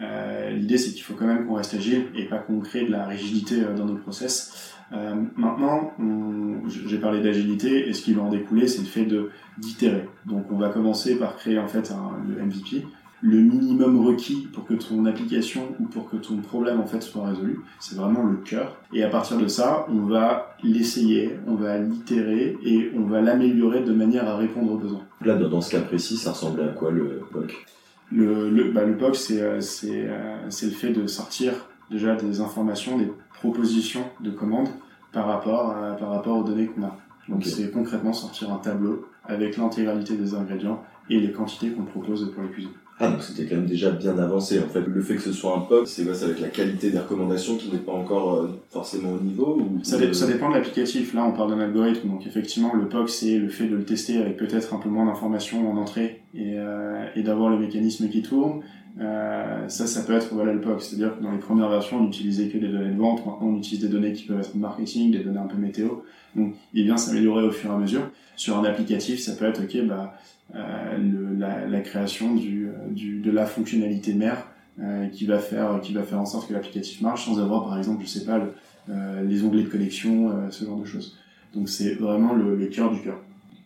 euh, 0.00 0.50
l'idée 0.50 0.78
c'est 0.78 0.92
qu'il 0.92 1.02
faut 1.02 1.14
quand 1.14 1.26
même 1.26 1.46
qu'on 1.46 1.54
reste 1.54 1.74
agile 1.74 2.06
et 2.14 2.24
pas 2.26 2.38
qu'on 2.38 2.60
crée 2.60 2.84
de 2.84 2.90
la 2.90 3.06
rigidité 3.06 3.62
euh, 3.62 3.74
dans 3.74 3.86
nos 3.86 3.96
process. 3.96 4.74
Euh, 4.92 5.14
maintenant, 5.36 5.92
j'ai 6.66 6.98
parlé 6.98 7.20
d'agilité 7.20 7.88
et 7.88 7.92
ce 7.92 8.00
qui 8.02 8.14
va 8.14 8.22
en 8.22 8.30
découler, 8.30 8.68
c'est 8.68 8.80
le 8.80 8.86
fait 8.86 9.04
de 9.04 9.30
d'itérer. 9.58 10.08
Donc 10.24 10.46
on 10.50 10.56
va 10.56 10.70
commencer 10.70 11.18
par 11.18 11.36
créer 11.36 11.58
en 11.58 11.68
fait 11.68 11.90
un, 11.90 12.12
le 12.26 12.42
MVP, 12.42 12.86
le 13.20 13.38
minimum 13.38 14.04
requis 14.06 14.48
pour 14.52 14.64
que 14.64 14.74
ton 14.74 15.04
application 15.06 15.62
ou 15.80 15.84
pour 15.84 16.08
que 16.08 16.16
ton 16.16 16.36
problème 16.36 16.80
en 16.80 16.86
fait 16.86 17.00
soit 17.00 17.26
résolu. 17.28 17.60
C'est 17.80 17.96
vraiment 17.96 18.24
le 18.24 18.36
cœur. 18.36 18.76
Et 18.92 19.02
à 19.02 19.08
partir 19.08 19.38
de 19.38 19.48
ça, 19.48 19.86
on 19.88 20.02
va 20.06 20.56
l'essayer, 20.62 21.38
on 21.46 21.54
va 21.54 21.78
l'itérer 21.78 22.56
et 22.62 22.92
on 22.96 23.02
va 23.02 23.20
l'améliorer 23.20 23.82
de 23.82 23.92
manière 23.92 24.28
à 24.28 24.36
répondre 24.36 24.72
aux 24.72 24.78
besoins. 24.78 25.02
Là, 25.24 25.34
dans 25.34 25.60
ce 25.60 25.70
cas 25.70 25.80
précis, 25.80 26.16
ça 26.16 26.32
ressemblait 26.32 26.64
à 26.64 26.72
quoi 26.72 26.90
le 26.90 27.22
POC 27.32 27.66
le, 28.10 28.48
le, 28.48 28.70
bah, 28.70 28.84
le 28.84 28.96
POC, 28.96 29.16
c'est 29.16 29.42
euh, 29.42 29.60
euh, 29.84 30.36
c'est 30.48 30.66
le 30.66 30.72
fait 30.72 30.90
de 30.90 31.06
sortir 31.06 31.52
déjà 31.90 32.16
des 32.16 32.40
informations, 32.40 32.96
des 32.98 33.12
propositions 33.34 34.04
de 34.20 34.30
commandes 34.30 34.68
par 35.12 35.26
rapport, 35.26 35.70
à, 35.70 35.96
par 35.96 36.10
rapport 36.10 36.38
aux 36.38 36.44
données 36.44 36.66
qu'on 36.66 36.84
a. 36.84 36.96
Donc 37.28 37.44
c'est 37.44 37.70
concrètement 37.70 38.12
sortir 38.12 38.50
un 38.50 38.56
tableau 38.56 39.06
avec 39.24 39.58
l'intégralité 39.58 40.16
des 40.16 40.34
ingrédients 40.34 40.82
et 41.10 41.20
les 41.20 41.32
quantités 41.32 41.70
qu'on 41.70 41.84
propose 41.84 42.32
pour 42.32 42.42
les 42.42 42.48
cuisines. 42.48 42.70
Ah, 43.00 43.08
donc 43.08 43.22
c'était 43.22 43.44
quand 43.44 43.56
même 43.56 43.66
déjà 43.66 43.90
bien 43.90 44.18
avancé. 44.18 44.58
En 44.58 44.68
fait, 44.68 44.80
le 44.80 45.00
fait 45.00 45.14
que 45.14 45.22
ce 45.22 45.32
soit 45.32 45.56
un 45.56 45.60
POC, 45.60 45.86
c'est 45.86 46.04
quoi? 46.04 46.14
C'est 46.14 46.24
avec 46.24 46.40
la 46.40 46.48
qualité 46.48 46.90
des 46.90 46.98
recommandations 46.98 47.56
qui 47.56 47.70
n'est 47.70 47.78
pas 47.78 47.92
encore 47.92 48.34
euh, 48.34 48.60
forcément 48.70 49.12
au 49.12 49.20
niveau 49.20 49.56
ou... 49.60 49.84
ça, 49.84 49.98
ça, 50.12 50.26
dépend 50.26 50.48
de 50.48 50.54
l'applicatif. 50.54 51.14
Là, 51.14 51.24
on 51.24 51.32
parle 51.32 51.50
d'un 51.50 51.60
algorithme. 51.60 52.08
Donc 52.08 52.26
effectivement, 52.26 52.74
le 52.74 52.88
POC, 52.88 53.08
c'est 53.08 53.38
le 53.38 53.48
fait 53.48 53.68
de 53.68 53.76
le 53.76 53.84
tester 53.84 54.18
avec 54.18 54.36
peut-être 54.36 54.74
un 54.74 54.78
peu 54.78 54.88
moins 54.88 55.06
d'informations 55.06 55.70
en 55.70 55.76
entrée 55.76 56.22
et, 56.34 56.54
euh, 56.56 57.06
et 57.14 57.22
d'avoir 57.22 57.50
le 57.50 57.58
mécanisme 57.58 58.08
qui 58.08 58.22
tourne. 58.22 58.62
Euh, 59.00 59.68
ça, 59.68 59.86
ça 59.86 60.02
peut 60.02 60.14
être 60.14 60.34
voilà 60.34 60.52
le 60.52 60.60
POC. 60.60 60.82
C'est-à-dire 60.82 61.16
que 61.16 61.22
dans 61.22 61.30
les 61.30 61.38
premières 61.38 61.68
versions, 61.68 61.98
on 61.98 62.04
n'utilisait 62.04 62.48
que 62.48 62.58
des 62.58 62.68
données 62.68 62.90
de 62.90 62.98
vente. 62.98 63.24
Maintenant, 63.24 63.48
on 63.48 63.58
utilise 63.58 63.82
des 63.82 63.88
données 63.88 64.12
qui 64.12 64.24
peuvent 64.24 64.40
être 64.40 64.56
marketing, 64.56 65.12
des 65.12 65.20
données 65.20 65.38
un 65.38 65.46
peu 65.46 65.56
météo. 65.56 65.88
Donc, 66.34 66.54
il 66.74 66.84
vient 66.84 66.96
s'améliorer 66.96 67.44
au 67.44 67.52
fur 67.52 67.70
et 67.70 67.74
à 67.74 67.78
mesure. 67.78 68.10
Sur 68.36 68.58
un 68.58 68.64
applicatif, 68.64 69.20
ça 69.20 69.32
peut 69.32 69.44
être, 69.44 69.62
OK, 69.62 69.86
bah, 69.86 70.14
le, 70.54 71.34
la, 71.38 71.66
la, 71.66 71.80
création 71.80 72.34
du, 72.34 72.68
du, 72.90 73.20
de 73.20 73.30
la 73.30 73.46
fonctionnalité 73.46 74.14
mère 74.14 74.46
euh, 74.80 75.06
qui 75.08 75.26
va 75.26 75.38
faire 75.38 75.80
qui 75.82 75.92
va 75.92 76.02
faire 76.02 76.20
en 76.20 76.26
sorte 76.26 76.48
que 76.48 76.54
l'applicatif 76.54 77.00
marche 77.02 77.26
sans 77.26 77.38
avoir 77.38 77.64
par 77.64 77.76
exemple 77.76 78.02
je 78.02 78.08
sais 78.08 78.24
pas 78.24 78.38
le, 78.38 78.52
euh, 78.88 79.24
les 79.24 79.44
onglets 79.44 79.64
de 79.64 79.68
connexion 79.68 80.32
ce 80.50 80.64
genre 80.64 80.78
de 80.78 80.86
choses. 80.86 81.18
Donc 81.54 81.68
c'est 81.68 81.94
vraiment 81.94 82.32
le, 82.32 82.56
le 82.56 82.66
cœur 82.66 82.90
du 82.92 83.00
cœur. 83.00 83.18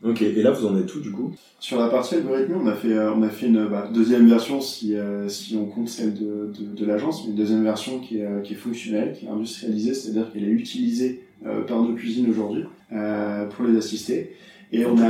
Ok, 0.02 0.22
et 0.22 0.42
là 0.42 0.50
vous 0.50 0.66
en 0.66 0.76
êtes 0.76 0.86
tout 0.86 1.00
du 1.00 1.12
coup? 1.12 1.32
Sur 1.60 1.78
la 1.78 1.88
partie 1.88 2.16
algorithmie, 2.16 2.56
on 2.60 2.66
a 2.66 2.74
fait, 2.74 2.98
on 2.98 3.22
a 3.22 3.28
fait 3.28 3.46
une 3.46 3.68
bah, 3.68 3.88
deuxième 3.94 4.28
version 4.28 4.60
si, 4.60 4.96
si 5.28 5.56
on 5.56 5.66
compte 5.66 5.88
celle 5.88 6.14
de, 6.14 6.52
de, 6.58 6.74
de 6.74 6.84
l'agence, 6.84 7.22
mais 7.22 7.30
une 7.30 7.36
deuxième 7.36 7.62
version 7.62 8.00
qui 8.00 8.18
est, 8.18 8.42
qui 8.42 8.54
est 8.54 8.56
fonctionnelle, 8.56 9.12
qui 9.16 9.26
est 9.26 9.28
industrialisée, 9.28 9.94
c'est-à-dire 9.94 10.32
qu'elle 10.32 10.42
est 10.42 10.48
utilisée 10.50 11.22
par 11.68 11.80
nos 11.80 11.94
cuisines 11.94 12.28
aujourd'hui 12.28 12.64
pour 12.88 13.64
les 13.64 13.78
assister. 13.78 14.34
Et 14.72 14.84
on 14.86 14.98
a 14.98 15.08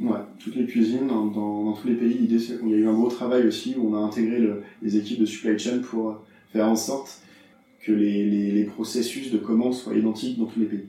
ouais, 0.00 0.18
toutes 0.38 0.56
les 0.56 0.66
cuisines 0.66 1.06
dans, 1.06 1.26
dans, 1.26 1.72
tous 1.72 1.88
les 1.88 1.94
pays. 1.94 2.14
L'idée 2.14 2.38
c'est 2.38 2.58
qu'il 2.58 2.70
y 2.70 2.74
a 2.74 2.78
eu 2.78 2.88
un 2.88 2.94
gros 2.94 3.08
travail 3.08 3.46
aussi 3.46 3.74
où 3.76 3.88
on 3.88 3.94
a 3.94 3.98
intégré 3.98 4.38
le, 4.38 4.62
les 4.82 4.96
équipes 4.96 5.20
de 5.20 5.26
supply 5.26 5.58
chain 5.58 5.78
pour 5.78 6.22
faire 6.52 6.68
en 6.68 6.76
sorte 6.76 7.20
que 7.80 7.92
les, 7.92 8.28
les, 8.28 8.52
les 8.52 8.64
processus 8.64 9.30
de 9.30 9.38
commande 9.38 9.74
soient 9.74 9.94
identiques 9.94 10.38
dans 10.38 10.46
tous 10.46 10.60
les 10.60 10.66
pays. 10.66 10.86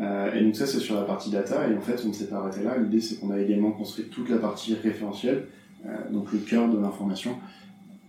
Euh, 0.00 0.34
et 0.34 0.42
donc 0.42 0.56
ça 0.56 0.66
c'est 0.66 0.80
sur 0.80 0.96
la 0.96 1.02
partie 1.02 1.30
data 1.30 1.68
et 1.68 1.76
en 1.76 1.80
fait 1.80 2.02
on 2.04 2.08
ne 2.08 2.12
s'est 2.12 2.26
pas 2.26 2.36
arrêté 2.36 2.62
là. 2.62 2.76
L'idée 2.78 3.00
c'est 3.00 3.16
qu'on 3.16 3.30
a 3.30 3.38
également 3.38 3.70
construit 3.70 4.06
toute 4.06 4.28
la 4.28 4.38
partie 4.38 4.74
référentielle, 4.74 5.46
euh, 5.86 6.10
donc 6.10 6.32
le 6.32 6.38
cœur 6.38 6.68
de 6.68 6.78
l'information 6.78 7.36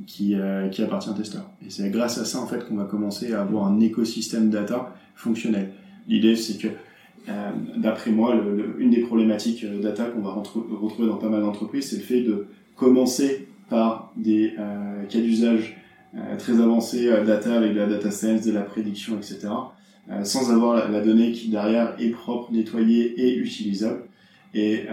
qui, 0.08 0.36
euh, 0.36 0.68
qui 0.70 0.82
appartient 0.82 1.10
à 1.10 1.14
testeur. 1.14 1.50
Et 1.66 1.70
c'est 1.70 1.90
grâce 1.90 2.18
à 2.18 2.26
ça 2.26 2.40
en 2.40 2.48
fait 2.48 2.68
qu'on 2.68 2.76
va 2.76 2.86
commencer 2.86 3.34
à 3.34 3.42
avoir 3.42 3.68
un 3.68 3.80
écosystème 3.80 4.50
data 4.50 4.96
fonctionnel. 5.16 5.72
L'idée 6.08 6.36
c'est 6.36 6.58
que 6.58 6.70
euh, 7.28 7.52
d'après 7.78 8.12
moi, 8.12 8.36
une 8.78 8.92
des 8.92 9.02
problématiques 9.02 9.64
euh, 9.64 9.82
data 9.82 10.06
qu'on 10.06 10.22
va 10.22 10.32
retrouver 10.32 11.08
dans 11.08 11.18
pas 11.18 11.30
mal 11.30 11.42
d'entreprises, 11.42 11.90
c'est 11.90 11.98
le 11.98 12.04
fait 12.04 12.22
de 12.22 12.48
commencer 12.76 13.48
par 13.70 14.12
des 14.16 14.54
euh, 14.60 15.06
cas 15.06 15.20
d'usage 15.20 15.78
très 16.40 16.62
avancés, 16.62 17.10
data 17.26 17.58
avec 17.58 17.74
de 17.74 17.80
la 17.80 17.88
data 17.88 18.10
science, 18.10 18.46
de 18.46 18.54
la 18.54 18.62
prédiction, 18.62 19.18
etc., 19.18 19.50
sans 20.24 20.50
avoir 20.50 20.90
la, 20.90 21.02
donnée 21.02 21.34
qui 21.34 21.50
derrière 21.50 21.94
est 22.00 22.12
propre, 22.12 22.54
nettoyée 22.54 23.20
et 23.20 23.36
utilisable. 23.36 24.04
Et, 24.54 24.86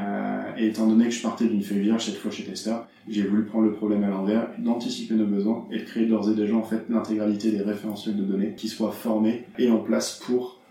et 0.59 0.67
étant 0.67 0.89
donné 0.89 1.05
que 1.05 1.13
je 1.13 1.23
partais 1.23 1.45
d'une 1.45 1.63
feuille 1.63 1.83
vierge 1.83 2.07
cette 2.07 2.17
fois 2.17 2.33
chez 2.33 2.43
Tester, 2.43 2.75
j'ai 3.09 3.23
voulu 3.23 3.45
prendre 3.45 3.67
le 3.67 3.73
problème 3.73 4.03
à 4.03 4.09
l'envers, 4.09 4.49
d'anticiper 4.59 5.15
nos 5.15 5.27
besoins 5.27 5.65
et 5.71 5.79
de 5.79 5.85
créer 5.85 6.07
d'ores 6.07 6.29
et 6.29 6.35
déjà 6.35 6.57
en 6.57 6.65
fait 6.65 6.87
l'intégralité 6.89 7.53
des 7.53 7.63
référentiels 7.63 8.17
de 8.17 8.25
données 8.25 8.55
qui 8.57 8.67
soient 8.67 8.91
formés 8.91 9.45
et 9.61 9.71
en 9.71 9.79
place 9.79 10.21
pour 10.27 10.62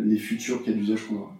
les 0.00 0.18
futurs 0.18 0.62
cas 0.62 0.72
d'usage 0.72 1.06
qu'on 1.06 1.16
aura. 1.16 1.36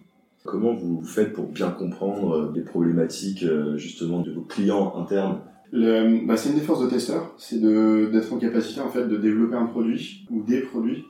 Comment 0.47 0.73
vous 0.73 1.03
faites 1.03 1.33
pour 1.33 1.47
bien 1.47 1.71
comprendre 1.71 2.31
euh, 2.31 2.51
les 2.55 2.61
problématiques 2.61 3.43
euh, 3.43 3.75
justement 3.77 4.21
de 4.21 4.31
vos 4.31 4.41
clients 4.41 4.95
internes? 4.95 5.39
Bah 5.73 6.37
c'est 6.37 6.49
une 6.49 6.55
des 6.55 6.61
forces 6.61 6.81
de 6.81 6.89
testeur, 6.89 7.35
c'est 7.37 7.59
d'être 7.59 8.31
en 8.31 8.37
capacité 8.37 8.79
en 8.79 8.87
fait 8.87 9.05
de 9.05 9.17
développer 9.17 9.55
un 9.55 9.65
produit 9.65 10.25
ou 10.31 10.41
des 10.41 10.61
produits 10.61 11.03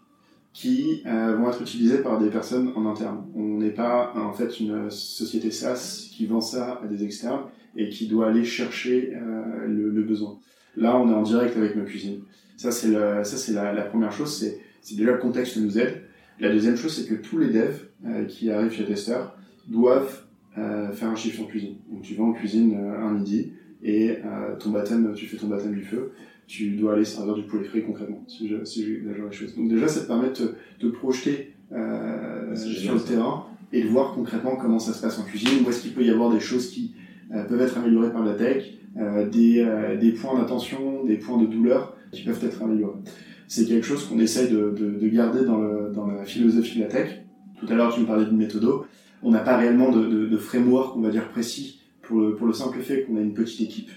qui 0.52 1.04
euh, 1.06 1.36
vont 1.36 1.48
être 1.52 1.62
utilisés 1.62 2.00
par 2.00 2.20
des 2.20 2.32
personnes 2.32 2.72
en 2.76 2.88
interne. 2.88 3.28
On 3.36 3.60
n'est 3.60 3.70
pas 3.70 4.14
en 4.16 4.34
fait 4.34 4.60
une 4.60 4.90
société 4.90 5.52
SaaS 5.52 6.10
qui 6.12 6.26
vend 6.26 6.42
ça 6.42 6.82
à 6.84 6.88
des 6.88 7.04
externes 7.04 7.42
et 7.76 7.90
qui 7.90 8.08
doit 8.08 8.30
aller 8.30 8.44
chercher 8.44 9.14
euh, 9.14 9.68
le, 9.68 9.92
le, 9.92 10.02
besoin. 10.02 10.40
Là, 10.76 10.98
on 10.98 11.08
est 11.12 11.14
en 11.14 11.22
direct 11.22 11.56
avec 11.56 11.76
nos 11.76 11.84
cuisines. 11.84 12.22
Ça 12.56 12.72
c'est 12.72 12.92
ça 12.92 13.38
c'est 13.38 13.54
la, 13.54 13.72
la, 13.72 13.84
première 13.84 14.12
chose, 14.12 14.44
c'est 14.82 14.96
déjà 14.96 15.12
le 15.12 15.20
contexte 15.20 15.58
nous 15.58 15.78
aide. 15.78 16.02
La 16.40 16.52
deuxième 16.52 16.78
chose, 16.78 16.96
c'est 16.96 17.08
que 17.08 17.16
tous 17.16 17.38
les 17.38 17.48
devs 17.48 17.88
euh, 18.06 18.26
qui 18.26 18.52
arrivent 18.52 18.72
chez 18.72 18.86
Tester 18.86 19.20
doivent 19.68 20.28
euh, 20.58 20.92
faire 20.92 21.10
un 21.10 21.16
chiffre 21.16 21.44
en 21.44 21.46
cuisine. 21.46 21.76
Donc 21.92 22.02
tu 22.02 22.16
vas 22.16 22.24
en 22.24 22.34
cuisine 22.34 22.76
euh, 22.80 23.06
un 23.06 23.12
midi 23.12 23.52
et 23.84 24.12
euh, 24.26 24.56
ton 24.58 24.72
baptême, 24.72 25.14
tu 25.16 25.28
fais 25.28 25.38
ton 25.38 25.48
baptême 25.48 25.74
du 25.74 25.84
feu. 25.84 26.14
Tu 26.48 26.72
dois 26.72 26.94
aller 26.94 27.06
servir 27.06 27.36
du 27.36 27.44
poulet 27.44 27.64
frit 27.64 27.84
concrètement, 27.84 28.24
si 28.28 28.48
je, 28.48 28.64
si 28.64 28.84
les 28.86 29.32
choses. 29.32 29.56
Donc 29.56 29.70
déjà, 29.70 29.88
ça 29.88 30.02
te 30.02 30.08
permet 30.08 30.30
de 30.30 30.56
te, 30.80 30.88
projeter 30.88 31.54
sur 31.70 32.96
le 32.96 33.02
terrain 33.06 33.46
et 33.74 33.84
de 33.84 33.88
voir 33.88 34.14
concrètement 34.14 34.56
comment 34.56 34.80
ça 34.80 34.94
se 34.94 35.02
passe 35.02 35.20
en 35.20 35.24
cuisine, 35.24 35.66
où 35.66 35.70
est-ce 35.70 35.82
qu'il 35.82 35.94
peut 35.94 36.04
y 36.04 36.10
avoir 36.10 36.32
des 36.32 36.40
choses 36.40 36.72
qui 36.72 36.94
peuvent 37.30 37.62
être 37.62 37.78
améliorées 37.78 38.14
par 38.14 38.24
la 38.24 38.34
tech, 38.34 38.64
des, 39.30 39.98
des 40.00 40.12
points 40.14 40.40
d'attention, 40.40 41.04
des 41.04 41.18
points 41.18 41.38
de 41.38 41.48
douleur 41.48 41.98
qui 42.14 42.24
peuvent 42.24 42.40
être 42.46 42.64
améliorés 42.64 43.00
c'est 43.48 43.66
quelque 43.66 43.86
chose 43.86 44.06
qu'on 44.06 44.20
essaye 44.20 44.50
de, 44.50 44.72
de, 44.72 45.00
de 45.00 45.08
garder 45.08 45.46
dans, 45.46 45.60
le, 45.60 45.92
dans, 45.94 46.08
la 46.08 46.26
philosophie 46.26 46.80
de 46.80 46.84
la 46.84 46.90
tech. 46.90 47.24
Tout 47.60 47.66
à 47.70 47.76
l'heure, 47.76 47.94
tu 47.94 48.02
me 48.02 48.06
parlais 48.06 48.26
d'une 48.26 48.38
méthode. 48.38 48.68
On 49.24 49.32
n'a 49.32 49.40
pas 49.40 49.58
réellement 49.58 49.92
de, 49.92 50.06
de, 50.06 50.28
de, 50.28 50.38
framework, 50.38 50.96
on 50.96 51.02
va 51.02 51.10
dire, 51.10 51.30
précis 51.30 51.82
pour 52.02 52.20
le, 52.20 52.36
pour 52.36 52.46
le 52.46 52.54
simple 52.54 52.80
fait 52.80 53.04
qu'on 53.04 53.18
a 53.18 53.22
une 53.22 53.34
petite 53.34 53.62
équipe. 53.62 53.90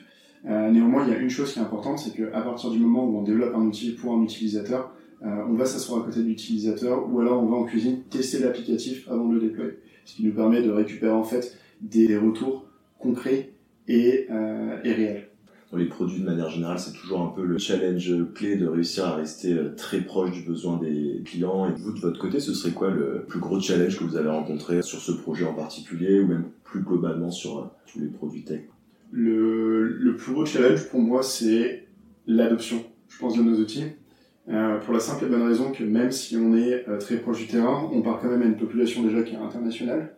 Euh, 0.47 0.71
néanmoins, 0.71 1.05
il 1.07 1.13
y 1.13 1.15
a 1.15 1.19
une 1.19 1.29
chose 1.29 1.53
qui 1.53 1.59
est 1.59 1.63
importante, 1.63 1.99
c'est 1.99 2.17
qu'à 2.17 2.41
partir 2.41 2.71
du 2.71 2.79
moment 2.79 3.07
où 3.07 3.19
on 3.19 3.23
développe 3.23 3.55
un 3.55 3.63
outil 3.63 3.91
pour 3.91 4.15
un 4.15 4.23
utilisateur, 4.23 4.95
euh, 5.23 5.45
on 5.49 5.53
va 5.53 5.67
s'asseoir 5.67 6.01
à 6.01 6.05
côté 6.07 6.21
de 6.21 6.29
l'utilisateur 6.29 7.13
ou 7.13 7.21
alors 7.21 7.43
on 7.43 7.47
va 7.47 7.57
en 7.57 7.65
cuisine 7.65 8.05
tester 8.09 8.39
l'applicatif 8.39 9.07
avant 9.11 9.29
de 9.29 9.35
le 9.35 9.41
déployer. 9.41 9.73
Ce 10.07 10.17
qui 10.17 10.25
nous 10.25 10.33
permet 10.33 10.63
de 10.63 10.71
récupérer 10.71 11.13
en 11.13 11.25
fait 11.25 11.59
des, 11.83 12.17
retours 12.17 12.67
concrets 12.99 13.53
et, 13.87 14.27
euh, 14.31 14.79
et 14.83 14.93
réels 14.93 15.30
dans 15.71 15.79
les 15.79 15.87
produits 15.87 16.21
de 16.21 16.25
manière 16.25 16.51
générale, 16.51 16.79
c'est 16.79 16.93
toujours 16.93 17.21
un 17.21 17.29
peu 17.29 17.45
le 17.45 17.57
challenge 17.59 18.13
clé 18.35 18.57
de 18.57 18.67
réussir 18.67 19.07
à 19.07 19.15
rester 19.15 19.53
euh, 19.53 19.75
très 19.77 20.01
proche 20.01 20.33
du 20.33 20.43
besoin 20.43 20.79
des 20.79 21.23
clients. 21.25 21.69
Et 21.69 21.73
vous, 21.73 21.93
de 21.93 22.01
votre 22.01 22.19
côté, 22.19 22.41
ce 22.41 22.53
serait 22.53 22.73
quoi 22.73 22.91
le 22.91 23.25
plus 23.29 23.39
gros 23.39 23.61
challenge 23.61 23.97
que 23.97 24.05
vous 24.05 24.17
avez 24.17 24.29
rencontré 24.29 24.83
sur 24.83 24.99
ce 24.99 25.13
projet 25.13 25.45
en 25.45 25.55
particulier 25.55 26.21
ou 26.21 26.27
même 26.27 26.47
plus 26.65 26.81
globalement 26.81 27.31
sur 27.31 27.59
euh, 27.59 27.65
tous 27.87 28.01
les 28.01 28.09
produits 28.09 28.43
tech? 28.43 28.63
Le, 29.13 30.17
plus 30.19 30.33
gros 30.33 30.45
challenge 30.45 30.89
pour 30.89 31.01
moi, 31.01 31.23
c'est 31.23 31.87
l'adoption, 32.27 32.85
je 33.09 33.19
pense, 33.19 33.37
de 33.37 33.43
nos 33.43 33.57
outils. 33.59 33.85
Euh, 34.49 34.79
pour 34.79 34.93
la 34.93 35.01
simple 35.01 35.27
et 35.27 35.29
bonne 35.29 35.47
raison 35.47 35.71
que 35.71 35.85
même 35.85 36.11
si 36.11 36.37
on 36.37 36.57
est 36.57 36.85
très 36.99 37.19
proche 37.19 37.39
du 37.39 37.47
terrain, 37.47 37.89
on 37.93 38.03
parle 38.03 38.19
quand 38.21 38.29
même 38.29 38.43
à 38.43 38.47
une 38.47 38.57
population 38.57 39.05
déjà 39.05 39.23
qui 39.23 39.35
est 39.35 39.39
internationale, 39.39 40.17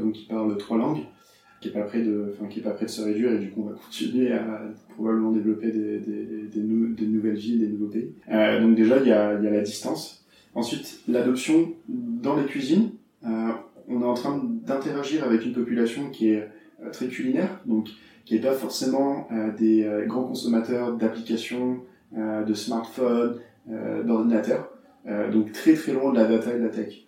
donc 0.00 0.14
qui 0.14 0.24
parle 0.24 0.56
trois 0.56 0.78
langues 0.78 1.02
qui 1.66 1.76
est 1.76 1.80
pas 1.80 1.86
prêt 1.86 2.02
de, 2.02 2.32
enfin, 2.32 2.48
qui 2.48 2.60
est 2.60 2.62
pas 2.62 2.70
prêt 2.70 2.86
de 2.86 2.90
se 2.90 3.02
réduire 3.02 3.32
et 3.32 3.38
du 3.38 3.50
coup 3.50 3.62
on 3.66 3.70
va 3.70 3.76
continuer 3.76 4.32
à 4.32 4.62
probablement 4.94 5.32
développer 5.32 5.70
des, 5.70 6.60
nouvelles 7.06 7.36
villes, 7.36 7.60
des 7.60 7.68
nouveaux 7.68 7.90
pays. 7.90 8.12
Euh, 8.30 8.60
donc 8.60 8.76
déjà 8.76 8.98
il 9.00 9.08
y 9.08 9.12
a, 9.12 9.34
la 9.34 9.60
distance. 9.60 10.24
Ensuite 10.54 11.00
l'adoption 11.08 11.72
dans 11.88 12.36
les 12.36 12.44
cuisines. 12.44 12.90
Euh, 13.24 13.52
on 13.88 14.02
est 14.02 14.06
en 14.06 14.14
train 14.14 14.42
d'interagir 14.66 15.24
avec 15.24 15.44
une 15.44 15.52
population 15.52 16.10
qui 16.10 16.30
est 16.30 16.48
euh, 16.84 16.90
très 16.90 17.06
culinaire, 17.06 17.60
donc 17.66 17.88
qui 18.24 18.34
n'est 18.34 18.40
pas 18.40 18.54
forcément 18.54 19.28
des 19.56 19.88
grands 20.08 20.24
consommateurs 20.24 20.96
d'applications, 20.96 21.78
de 22.12 22.54
smartphones, 22.54 23.36
d'ordinateurs, 24.04 24.68
donc 25.32 25.52
très 25.52 25.74
très 25.74 25.92
loin 25.92 26.10
de 26.12 26.18
la 26.18 26.24
data 26.24 26.52
et 26.52 26.58
de 26.58 26.64
la 26.64 26.70
tech. 26.70 27.05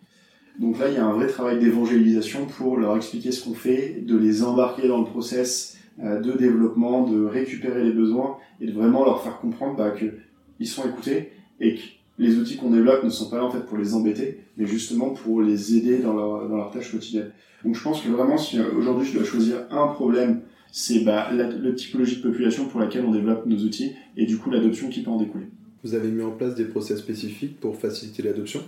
Donc 0.58 0.78
là, 0.78 0.88
il 0.88 0.94
y 0.94 0.96
a 0.96 1.06
un 1.06 1.12
vrai 1.12 1.28
travail 1.28 1.60
d'évangélisation 1.60 2.46
pour 2.46 2.78
leur 2.78 2.96
expliquer 2.96 3.30
ce 3.30 3.44
qu'on 3.44 3.54
fait, 3.54 4.02
de 4.04 4.16
les 4.16 4.42
embarquer 4.42 4.88
dans 4.88 4.98
le 4.98 5.04
process 5.04 5.78
euh, 6.02 6.20
de 6.20 6.32
développement, 6.32 7.08
de 7.08 7.24
récupérer 7.24 7.84
les 7.84 7.92
besoins 7.92 8.36
et 8.60 8.66
de 8.66 8.72
vraiment 8.72 9.04
leur 9.04 9.22
faire 9.22 9.38
comprendre 9.38 9.76
bah, 9.76 9.90
qu'ils 9.90 10.66
sont 10.66 10.84
écoutés 10.88 11.32
et 11.60 11.76
les 12.18 12.36
outils 12.36 12.56
qu'on 12.56 12.70
développe 12.70 13.04
ne 13.04 13.10
sont 13.10 13.30
pas 13.30 13.36
là 13.36 13.44
en 13.44 13.50
fait 13.50 13.64
pour 13.66 13.78
les 13.78 13.94
embêter, 13.94 14.40
mais 14.56 14.66
justement 14.66 15.10
pour 15.10 15.40
les 15.40 15.76
aider 15.76 15.98
dans 15.98 16.14
leur, 16.14 16.70
tâche 16.72 16.90
quotidienne. 16.90 17.30
Donc 17.64 17.76
je 17.76 17.82
pense 17.82 18.00
que 18.00 18.08
vraiment, 18.08 18.36
si 18.36 18.60
aujourd'hui 18.60 19.06
je 19.06 19.14
dois 19.14 19.24
choisir 19.24 19.66
un 19.70 19.86
problème, 19.88 20.40
c'est 20.72 21.00
bah, 21.00 21.30
la, 21.32 21.48
la, 21.48 21.72
typologie 21.72 22.16
de 22.16 22.22
population 22.22 22.66
pour 22.66 22.80
laquelle 22.80 23.04
on 23.04 23.12
développe 23.12 23.46
nos 23.46 23.58
outils 23.58 23.92
et 24.16 24.26
du 24.26 24.38
coup 24.38 24.50
l'adoption 24.50 24.88
qui 24.88 25.02
peut 25.02 25.10
en 25.10 25.18
découler. 25.18 25.46
Vous 25.84 25.94
avez 25.94 26.08
mis 26.08 26.22
en 26.22 26.32
place 26.32 26.56
des 26.56 26.64
process 26.64 26.98
spécifiques 26.98 27.60
pour 27.60 27.76
faciliter 27.76 28.22
l'adoption? 28.22 28.60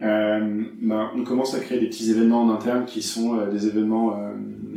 Euh, 0.00 0.64
bah, 0.80 1.10
on 1.16 1.24
commence 1.24 1.54
à 1.54 1.60
créer 1.60 1.80
des 1.80 1.88
petits 1.88 2.10
événements 2.10 2.42
en 2.42 2.50
interne 2.50 2.84
qui 2.84 3.02
sont 3.02 3.36
euh, 3.36 3.50
des 3.50 3.66
événements 3.66 4.16
euh, 4.16 4.32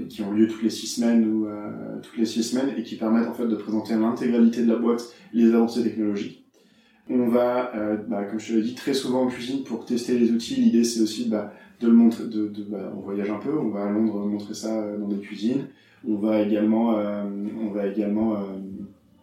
qui 0.09 0.23
ont 0.23 0.31
lieu 0.31 0.47
toutes 0.47 0.63
les 0.63 0.71
six 0.71 0.87
semaines 0.87 1.31
ou 1.31 1.45
euh, 1.45 1.99
toutes 2.01 2.17
les 2.17 2.25
six 2.25 2.41
semaines 2.41 2.73
et 2.75 2.81
qui 2.81 2.95
permettent 2.95 3.27
en 3.27 3.33
fait 3.33 3.47
de 3.47 3.55
présenter 3.55 3.95
l'intégralité 3.95 4.63
de 4.63 4.69
la 4.71 4.77
boîte 4.77 5.13
les 5.31 5.53
avancées 5.53 5.83
technologiques. 5.83 6.43
On 7.07 7.27
va, 7.27 7.75
euh, 7.75 7.97
bah, 8.07 8.23
comme 8.23 8.39
je 8.39 8.47
te 8.47 8.53
l'ai 8.53 8.63
dit, 8.63 8.73
très 8.73 8.93
souvent 8.93 9.23
en 9.23 9.27
cuisine 9.27 9.63
pour 9.63 9.85
tester 9.85 10.17
les 10.17 10.31
outils. 10.31 10.55
L'idée 10.55 10.83
c'est 10.83 11.01
aussi 11.01 11.29
bah, 11.29 11.53
de 11.81 11.87
le 11.87 11.93
montrer. 11.93 12.23
De, 12.23 12.47
de 12.47 12.63
bah, 12.63 12.91
on 12.97 13.01
voyage 13.01 13.29
un 13.29 13.37
peu, 13.37 13.55
on 13.55 13.69
va 13.69 13.83
à 13.83 13.91
Londres 13.91 14.25
montrer 14.25 14.55
ça 14.55 14.97
dans 14.97 15.07
des 15.07 15.19
cuisines. 15.19 15.67
On 16.07 16.15
va 16.15 16.41
également, 16.41 16.95
on 16.95 17.69
va 17.69 17.85
également 17.85 18.35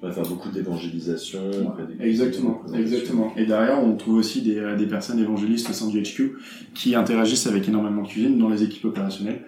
va 0.00 0.12
faire 0.12 0.24
beaucoup 0.24 0.50
d'évangélisation. 0.50 1.40
Exactement, 2.00 2.62
exactement. 2.74 3.32
Et 3.36 3.46
derrière, 3.46 3.82
on 3.82 3.96
trouve 3.96 4.16
aussi 4.16 4.42
des, 4.42 4.76
des, 4.76 4.86
personnes 4.86 5.18
évangélistes 5.18 5.70
au 5.70 5.72
sein 5.72 5.88
du 5.88 6.00
HQ 6.02 6.38
qui 6.74 6.94
interagissent 6.94 7.46
avec 7.46 7.68
énormément 7.68 8.02
de 8.02 8.08
cuisine 8.08 8.38
dans 8.38 8.48
les 8.48 8.62
équipes 8.62 8.84
opérationnelles, 8.84 9.42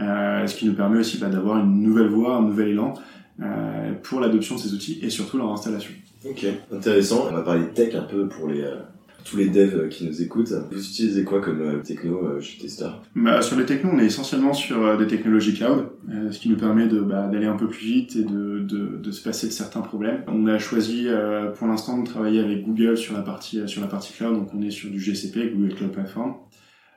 euh, 0.00 0.46
ce 0.46 0.56
qui 0.56 0.66
nous 0.66 0.74
permet 0.74 0.98
aussi 0.98 1.18
bah, 1.18 1.28
d'avoir 1.28 1.58
une 1.58 1.80
nouvelle 1.80 2.08
voie, 2.08 2.36
un 2.36 2.42
nouvel 2.42 2.68
élan 2.68 2.94
euh, 3.40 3.92
pour 4.02 4.20
l'adoption 4.20 4.56
de 4.56 4.60
ces 4.60 4.74
outils 4.74 4.98
et 5.02 5.10
surtout 5.10 5.38
leur 5.38 5.50
installation. 5.50 5.92
Ok, 6.24 6.46
intéressant. 6.72 7.26
On 7.30 7.34
va 7.34 7.42
parler 7.42 7.66
tech 7.68 7.94
un 7.94 8.02
peu 8.02 8.28
pour 8.28 8.48
les, 8.48 8.60
euh, 8.60 8.76
tous 9.24 9.38
les 9.38 9.48
devs 9.48 9.88
qui 9.88 10.06
nous 10.06 10.22
écoutent. 10.22 10.52
Vous 10.70 10.86
utilisez 10.86 11.24
quoi 11.24 11.40
comme 11.40 11.60
euh, 11.62 11.80
techno 11.80 12.24
euh, 12.24 12.40
chez 12.40 12.58
Tester 12.58 12.90
bah, 13.16 13.40
Sur 13.42 13.58
les 13.58 13.64
technos, 13.64 13.90
on 13.92 13.98
est 13.98 14.06
essentiellement 14.06 14.52
sur 14.52 14.84
euh, 14.84 14.96
des 14.96 15.06
technologies 15.06 15.54
cloud, 15.54 15.88
ce 16.30 16.38
qui 16.38 16.50
nous 16.50 16.56
permet 16.56 16.86
bah, 16.86 17.26
d'aller 17.28 17.46
un 17.46 17.56
peu 17.56 17.68
plus 17.68 17.84
vite 17.84 18.16
et 18.16 18.22
de, 18.22 18.60
de, 18.60 18.98
de, 18.98 19.10
se 19.10 19.22
passer 19.22 19.46
de 19.46 19.52
certains 19.52 19.80
problèmes. 19.80 20.22
On 20.28 20.46
a 20.46 20.58
choisi 20.58 21.08
pour 21.56 21.66
l'instant 21.66 21.98
de 21.98 22.06
travailler 22.06 22.40
avec 22.40 22.64
Google 22.64 22.96
sur 22.96 23.14
la 23.14 23.22
partie 23.22 23.66
sur 23.66 23.80
la 23.80 23.88
partie 23.88 24.12
cloud, 24.12 24.34
donc 24.34 24.50
on 24.54 24.62
est 24.62 24.70
sur 24.70 24.90
du 24.90 25.00
GCP, 25.00 25.54
Google 25.54 25.74
Cloud 25.74 25.92
Platform. 25.92 26.34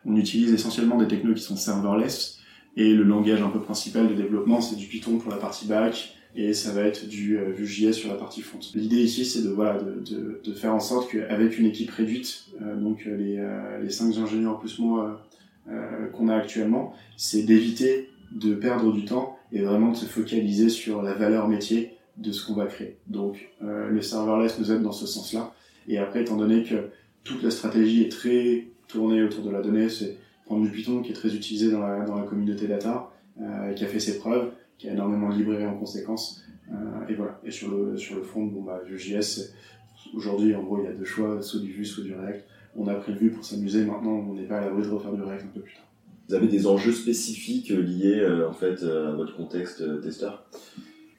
On 0.05 0.15
utilise 0.15 0.53
essentiellement 0.53 0.97
des 0.97 1.07
technos 1.07 1.33
qui 1.33 1.43
sont 1.43 1.55
serverless 1.55 2.39
et 2.75 2.93
le 2.93 3.03
langage 3.03 3.41
un 3.41 3.49
peu 3.49 3.61
principal 3.61 4.07
de 4.07 4.13
développement 4.13 4.61
c'est 4.61 4.75
du 4.75 4.87
Python 4.87 5.17
pour 5.17 5.31
la 5.31 5.37
partie 5.37 5.67
back 5.67 6.16
et 6.37 6.53
ça 6.53 6.71
va 6.71 6.83
être 6.83 7.07
du 7.07 7.37
euh, 7.39 7.49
Vue.js 7.49 7.93
sur 7.93 8.09
la 8.09 8.15
partie 8.15 8.41
front. 8.41 8.59
L'idée 8.75 9.01
ici, 9.01 9.25
c'est 9.25 9.41
de, 9.41 9.49
voilà, 9.49 9.81
de, 9.81 10.39
de, 10.43 10.53
faire 10.53 10.73
en 10.73 10.79
sorte 10.79 11.11
qu'avec 11.11 11.57
une 11.57 11.65
équipe 11.65 11.89
réduite, 11.89 12.45
euh, 12.61 12.75
donc 12.75 13.07
euh, 13.07 13.17
les, 13.17 13.39
euh, 13.39 13.81
les 13.81 13.89
cinq 13.89 14.15
ingénieurs 14.15 14.59
plus 14.59 14.77
moi 14.77 15.25
euh, 15.67 16.07
qu'on 16.13 16.29
a 16.29 16.35
actuellement, 16.35 16.93
c'est 17.17 17.41
d'éviter 17.41 18.11
de 18.31 18.53
perdre 18.53 18.93
du 18.93 19.03
temps 19.03 19.39
et 19.51 19.61
vraiment 19.61 19.91
de 19.91 19.95
se 19.95 20.05
focaliser 20.05 20.69
sur 20.69 21.01
la 21.01 21.13
valeur 21.15 21.47
métier 21.47 21.93
de 22.17 22.31
ce 22.31 22.45
qu'on 22.45 22.53
va 22.53 22.65
créer. 22.65 22.97
Donc 23.07 23.49
le 23.61 24.01
serverless 24.01 24.59
nous 24.59 24.71
aide 24.71 24.81
dans 24.81 24.91
ce 24.91 25.05
sens-là. 25.05 25.53
Et 25.87 25.97
après, 25.97 26.21
étant 26.21 26.35
donné 26.35 26.63
que 26.63 26.89
toute 27.23 27.41
la 27.43 27.51
stratégie 27.51 28.01
est 28.01 28.11
très 28.11 28.67
tournée 28.87 29.23
autour 29.23 29.45
de 29.45 29.51
la 29.51 29.61
donnée, 29.61 29.87
c'est 29.87 30.17
prendre 30.45 30.63
du 30.63 30.71
Python 30.71 31.01
qui 31.01 31.11
est 31.11 31.15
très 31.15 31.33
utilisé 31.33 31.71
dans 31.71 31.79
la, 31.79 32.03
dans 32.05 32.15
la 32.15 32.23
communauté 32.23 32.67
data, 32.67 33.11
qui 33.75 33.85
a 33.85 33.87
fait 33.87 33.99
ses 33.99 34.17
preuves, 34.17 34.51
qui 34.77 34.89
a 34.89 34.93
énormément 34.93 35.29
de 35.29 35.35
librairies 35.35 35.65
en 35.65 35.77
conséquence. 35.77 36.43
Euh, 36.71 37.07
et 37.07 37.13
voilà. 37.15 37.39
Et 37.43 37.51
sur 37.51 37.71
le, 37.71 37.97
sur 37.97 38.15
le 38.15 38.23
front, 38.23 38.45
bon, 38.45 38.61
bah, 38.61 38.81
Vue.js, 38.85 39.53
aujourd'hui, 40.13 40.55
en 40.55 40.63
gros, 40.63 40.79
il 40.79 40.85
y 40.85 40.87
a 40.87 40.93
deux 40.93 41.05
choix, 41.05 41.41
soit 41.41 41.59
du 41.59 41.71
Vue, 41.71 41.85
soit 41.85 42.03
du 42.03 42.13
React. 42.13 42.45
On 42.75 42.87
a 42.87 42.95
pris 42.95 43.13
le 43.13 43.17
Vue 43.17 43.31
pour 43.31 43.43
s'amuser, 43.43 43.85
maintenant, 43.85 44.11
on 44.11 44.33
n'est 44.33 44.43
pas 44.43 44.59
à 44.59 44.61
l'abri 44.61 44.83
de 44.83 44.89
refaire 44.89 45.13
du 45.13 45.21
React 45.21 45.45
un 45.45 45.47
peu 45.47 45.61
plus 45.61 45.73
tard. 45.73 45.83
Vous 46.29 46.35
avez 46.35 46.47
des 46.47 46.67
enjeux 46.67 46.91
spécifiques 46.91 47.69
liés, 47.69 48.19
euh, 48.19 48.49
en 48.49 48.53
fait, 48.53 48.83
à 48.83 49.11
votre 49.11 49.35
contexte 49.35 49.81
euh, 49.81 50.01
testeur? 50.01 50.45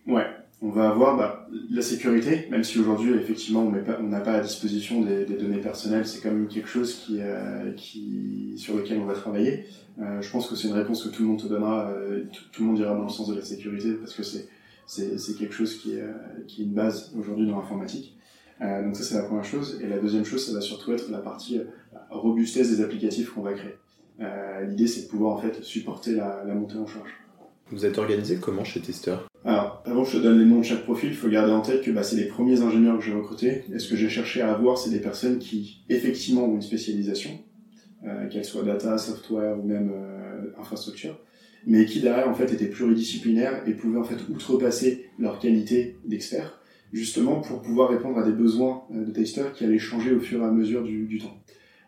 Ouais. 0.06 0.26
On 0.60 0.70
va 0.70 0.88
avoir 0.88 1.16
bah, 1.16 1.48
la 1.70 1.82
sécurité, 1.82 2.48
même 2.50 2.64
si 2.64 2.80
aujourd'hui, 2.80 3.14
effectivement, 3.14 3.62
on 3.62 4.02
n'a 4.02 4.20
pas 4.20 4.32
à 4.32 4.40
disposition 4.40 5.02
des, 5.02 5.24
des 5.24 5.36
données 5.36 5.60
personnelles, 5.60 6.06
c'est 6.06 6.20
quand 6.20 6.32
même 6.32 6.48
quelque 6.48 6.68
chose 6.68 6.96
qui, 6.96 7.18
euh, 7.20 7.72
qui, 7.76 8.54
sur 8.56 8.76
lequel 8.76 8.98
on 8.98 9.04
va 9.04 9.14
travailler. 9.14 9.66
Euh, 10.00 10.20
je 10.20 10.30
pense 10.30 10.48
que 10.48 10.56
c'est 10.56 10.66
une 10.66 10.74
réponse 10.74 11.04
que 11.04 11.10
tout 11.10 11.22
le 11.22 11.28
monde 11.28 11.40
te 11.40 11.46
donnera, 11.46 11.90
euh, 11.90 12.24
tout, 12.32 12.42
tout, 12.50 12.62
le 12.62 12.68
monde 12.68 12.78
ira 12.78 12.94
dans 12.94 13.04
le 13.04 13.08
sens 13.08 13.28
de 13.28 13.36
la 13.36 13.42
sécurité, 13.42 13.92
parce 13.94 14.14
que 14.14 14.22
c'est 14.22 14.48
c'est 14.86 15.36
quelque 15.36 15.52
chose 15.52 15.76
qui 15.76 15.96
est, 15.96 16.04
qui 16.46 16.62
est 16.62 16.64
une 16.64 16.72
base 16.72 17.12
aujourd'hui 17.14 17.46
dans 17.46 17.56
l'informatique. 17.56 18.16
Donc 18.58 18.96
ça, 18.96 19.02
c'est 19.02 19.16
la 19.16 19.24
première 19.24 19.44
chose. 19.44 19.78
Et 19.82 19.86
la 19.86 19.98
deuxième 19.98 20.24
chose, 20.24 20.46
ça 20.46 20.54
va 20.54 20.62
surtout 20.62 20.94
être 20.94 21.10
la 21.10 21.18
partie 21.18 21.60
robustesse 22.08 22.70
des 22.70 22.82
applicatifs 22.82 23.28
qu'on 23.34 23.42
va 23.42 23.52
créer. 23.52 23.74
L'idée, 24.66 24.86
c'est 24.86 25.02
de 25.02 25.08
pouvoir 25.08 25.34
en 25.34 25.36
fait 25.36 25.62
supporter 25.62 26.12
la, 26.12 26.42
la 26.42 26.54
montée 26.54 26.78
en 26.78 26.86
charge. 26.86 27.10
Vous 27.70 27.84
êtes 27.84 27.98
organisé 27.98 28.38
comment 28.38 28.64
chez 28.64 28.80
Tester? 28.80 29.16
Alors, 29.44 29.67
avant 29.84 30.02
que 30.04 30.10
je 30.10 30.18
te 30.18 30.22
donne 30.22 30.38
les 30.38 30.44
noms 30.44 30.58
de 30.58 30.64
chaque 30.64 30.82
profil, 30.82 31.10
il 31.10 31.16
faut 31.16 31.28
garder 31.28 31.52
en 31.52 31.60
tête 31.60 31.82
que 31.82 31.90
bah, 31.90 32.02
c'est 32.02 32.16
les 32.16 32.26
premiers 32.26 32.60
ingénieurs 32.60 32.98
que 32.98 33.04
j'ai 33.04 33.12
recrutés. 33.12 33.64
Et 33.72 33.78
ce 33.78 33.88
que 33.88 33.96
j'ai 33.96 34.08
cherché 34.08 34.40
à 34.40 34.52
avoir, 34.52 34.78
c'est 34.78 34.90
des 34.90 35.00
personnes 35.00 35.38
qui, 35.38 35.82
effectivement, 35.88 36.44
ont 36.44 36.54
une 36.54 36.62
spécialisation, 36.62 37.30
euh, 38.06 38.28
qu'elle 38.28 38.44
soit 38.44 38.62
data, 38.62 38.98
software 38.98 39.58
ou 39.58 39.66
même 39.66 39.90
euh, 39.94 40.60
infrastructure, 40.60 41.18
mais 41.66 41.84
qui, 41.84 42.00
derrière, 42.00 42.28
en 42.28 42.34
fait, 42.34 42.52
étaient 42.52 42.66
pluridisciplinaires 42.66 43.62
et 43.66 43.72
pouvaient, 43.72 43.98
en 43.98 44.04
fait, 44.04 44.18
outrepasser 44.30 45.06
leur 45.18 45.38
qualité 45.38 45.96
d'expert, 46.04 46.60
justement 46.92 47.40
pour 47.40 47.62
pouvoir 47.62 47.90
répondre 47.90 48.18
à 48.18 48.24
des 48.24 48.32
besoins 48.32 48.84
euh, 48.94 49.04
de 49.04 49.10
testeurs 49.10 49.52
qui 49.52 49.64
allaient 49.64 49.78
changer 49.78 50.12
au 50.12 50.20
fur 50.20 50.42
et 50.42 50.44
à 50.44 50.50
mesure 50.50 50.82
du, 50.82 51.06
du 51.06 51.18
temps. 51.18 51.36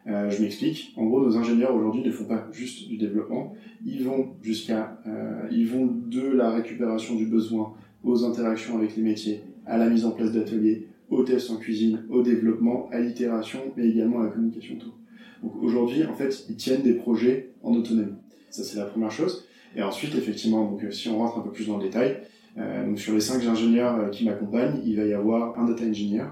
Euh, 0.06 0.30
je 0.30 0.42
m'explique. 0.42 0.94
En 0.96 1.06
gros, 1.06 1.20
nos 1.20 1.36
ingénieurs 1.36 1.74
aujourd'hui 1.74 2.02
ne 2.02 2.10
font 2.10 2.24
pas 2.24 2.48
juste 2.52 2.88
du 2.88 2.96
développement. 2.96 3.54
Ils 3.84 4.04
vont 4.04 4.30
jusqu'à, 4.42 4.98
euh, 5.06 5.42
ils 5.50 5.68
vont 5.68 5.86
de 5.86 6.26
la 6.28 6.50
récupération 6.50 7.14
du 7.14 7.26
besoin 7.26 7.74
aux 8.02 8.24
interactions 8.24 8.78
avec 8.78 8.96
les 8.96 9.02
métiers, 9.02 9.42
à 9.66 9.76
la 9.76 9.90
mise 9.90 10.06
en 10.06 10.12
place 10.12 10.32
d'ateliers, 10.32 10.86
aux 11.10 11.22
tests 11.22 11.50
en 11.50 11.56
cuisine, 11.56 12.04
au 12.08 12.22
développement, 12.22 12.88
à 12.92 13.00
l'itération, 13.00 13.60
mais 13.76 13.88
également 13.88 14.20
à 14.20 14.24
la 14.24 14.30
communication 14.30 14.76
autour. 14.76 14.94
Donc 15.42 15.62
aujourd'hui, 15.62 16.04
en 16.04 16.14
fait, 16.14 16.46
ils 16.48 16.56
tiennent 16.56 16.82
des 16.82 16.94
projets 16.94 17.50
en 17.62 17.74
autonomie. 17.74 18.14
Ça, 18.50 18.64
c'est 18.64 18.78
la 18.78 18.86
première 18.86 19.10
chose. 19.10 19.46
Et 19.76 19.82
ensuite, 19.82 20.14
effectivement, 20.14 20.70
donc 20.70 20.84
si 20.92 21.08
on 21.08 21.18
rentre 21.18 21.38
un 21.38 21.42
peu 21.42 21.50
plus 21.50 21.66
dans 21.66 21.76
le 21.76 21.84
détail, 21.84 22.18
euh, 22.58 22.86
donc 22.86 22.98
sur 22.98 23.14
les 23.14 23.20
cinq 23.20 23.44
ingénieurs 23.44 23.98
euh, 23.98 24.08
qui 24.08 24.24
m'accompagnent, 24.24 24.80
il 24.84 24.96
va 24.96 25.04
y 25.04 25.12
avoir 25.12 25.58
un 25.58 25.66
data 25.66 25.84
engineer, 25.84 26.24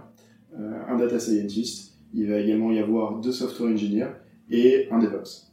euh, 0.59 0.81
un 0.89 0.97
data 0.97 1.19
scientist, 1.19 1.88
il 2.15 2.29
va 2.29 2.39
également 2.39 2.73
y 2.73 2.79
avoir 2.79 3.21
deux 3.21 3.33
software 3.33 3.71
engineers 3.71 4.13
et 4.51 4.89
un 4.91 4.99
DevOps. 4.99 5.53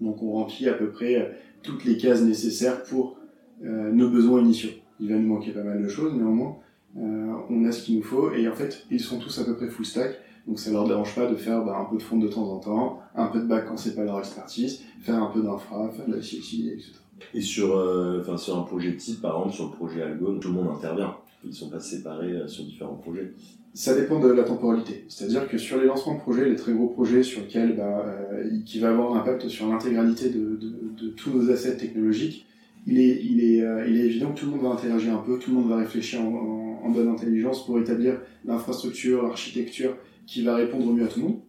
Donc 0.00 0.22
on 0.22 0.32
remplit 0.32 0.68
à 0.68 0.74
peu 0.74 0.90
près 0.90 1.36
toutes 1.62 1.84
les 1.84 1.96
cases 1.96 2.22
nécessaires 2.22 2.82
pour 2.84 3.16
euh, 3.64 3.90
nos 3.92 4.10
besoins 4.10 4.40
initiaux. 4.40 4.70
Il 5.00 5.10
va 5.10 5.16
nous 5.16 5.28
manquer 5.28 5.52
pas 5.52 5.62
mal 5.62 5.82
de 5.82 5.88
choses, 5.88 6.14
néanmoins, 6.14 6.56
euh, 6.96 7.32
on 7.50 7.64
a 7.64 7.72
ce 7.72 7.82
qu'il 7.82 7.96
nous 7.96 8.02
faut, 8.02 8.32
et 8.32 8.48
en 8.48 8.54
fait, 8.54 8.86
ils 8.90 9.00
sont 9.00 9.18
tous 9.18 9.38
à 9.40 9.44
peu 9.44 9.56
près 9.56 9.68
full 9.68 9.84
stack, 9.84 10.16
donc 10.46 10.58
ça 10.58 10.70
leur 10.70 10.86
dérange 10.86 11.14
pas 11.14 11.26
de 11.26 11.34
faire 11.34 11.64
bah, 11.64 11.76
un 11.80 11.84
peu 11.86 11.96
de 11.96 12.02
front 12.02 12.18
de 12.18 12.28
temps 12.28 12.48
en 12.50 12.58
temps, 12.58 13.00
un 13.16 13.26
peu 13.26 13.40
de 13.40 13.46
back 13.46 13.66
quand 13.66 13.76
c'est 13.76 13.94
pas 13.94 14.04
leur 14.04 14.18
expertise, 14.18 14.82
faire 15.00 15.20
un 15.20 15.26
peu 15.26 15.42
d'infra, 15.42 15.88
faire 15.90 16.06
de 16.06 16.14
la 16.14 16.22
CI, 16.22 16.70
etc. 16.72 16.92
Et 17.32 17.40
sur, 17.40 17.76
euh, 17.76 18.36
sur 18.36 18.58
un 18.58 18.62
projet 18.62 18.96
type, 18.96 19.20
par 19.20 19.36
exemple, 19.36 19.54
sur 19.54 19.64
le 19.66 19.72
projet 19.72 20.02
Algo, 20.02 20.36
tout 20.38 20.48
le 20.48 20.54
monde 20.54 20.68
intervient. 20.76 21.16
Ils 21.44 21.52
sont 21.52 21.68
pas 21.68 21.80
séparés 21.80 22.32
euh, 22.32 22.48
sur 22.48 22.64
différents 22.64 22.94
projets. 22.94 23.32
Ça 23.74 23.92
dépend 23.96 24.20
de 24.20 24.28
la 24.28 24.44
temporalité. 24.44 25.04
C'est-à-dire 25.08 25.48
que 25.48 25.58
sur 25.58 25.78
les 25.80 25.86
lancements 25.86 26.14
de 26.14 26.20
projets, 26.20 26.48
les 26.48 26.54
très 26.54 26.72
gros 26.72 26.86
projets 26.86 27.24
sur 27.24 27.40
lesquels, 27.40 27.74
bah, 27.74 28.06
euh, 28.06 28.48
qui 28.64 28.78
va 28.78 28.90
avoir 28.90 29.12
un 29.12 29.18
impact 29.18 29.48
sur 29.48 29.68
l'intégralité 29.68 30.28
de, 30.28 30.56
de, 30.56 31.06
de, 31.06 31.08
tous 31.10 31.30
nos 31.30 31.50
assets 31.50 31.76
technologiques, 31.76 32.46
il 32.86 33.00
est, 33.00 33.20
il, 33.20 33.42
est, 33.42 33.62
euh, 33.62 33.84
il 33.88 33.96
est 33.96 34.04
évident 34.04 34.30
que 34.30 34.38
tout 34.38 34.46
le 34.46 34.52
monde 34.52 34.62
va 34.62 34.68
interagir 34.68 35.12
un 35.12 35.18
peu, 35.18 35.40
tout 35.40 35.50
le 35.50 35.56
monde 35.56 35.68
va 35.68 35.76
réfléchir 35.76 36.20
en, 36.20 36.82
en, 36.84 36.90
bonne 36.90 37.08
intelligence 37.08 37.66
pour 37.66 37.80
établir 37.80 38.20
l'infrastructure, 38.44 39.24
l'architecture 39.24 39.96
qui 40.24 40.44
va 40.44 40.54
répondre 40.54 40.86
au 40.86 40.92
mieux 40.92 41.04
à 41.04 41.08
tout 41.08 41.18
le 41.18 41.26
monde. 41.26 41.40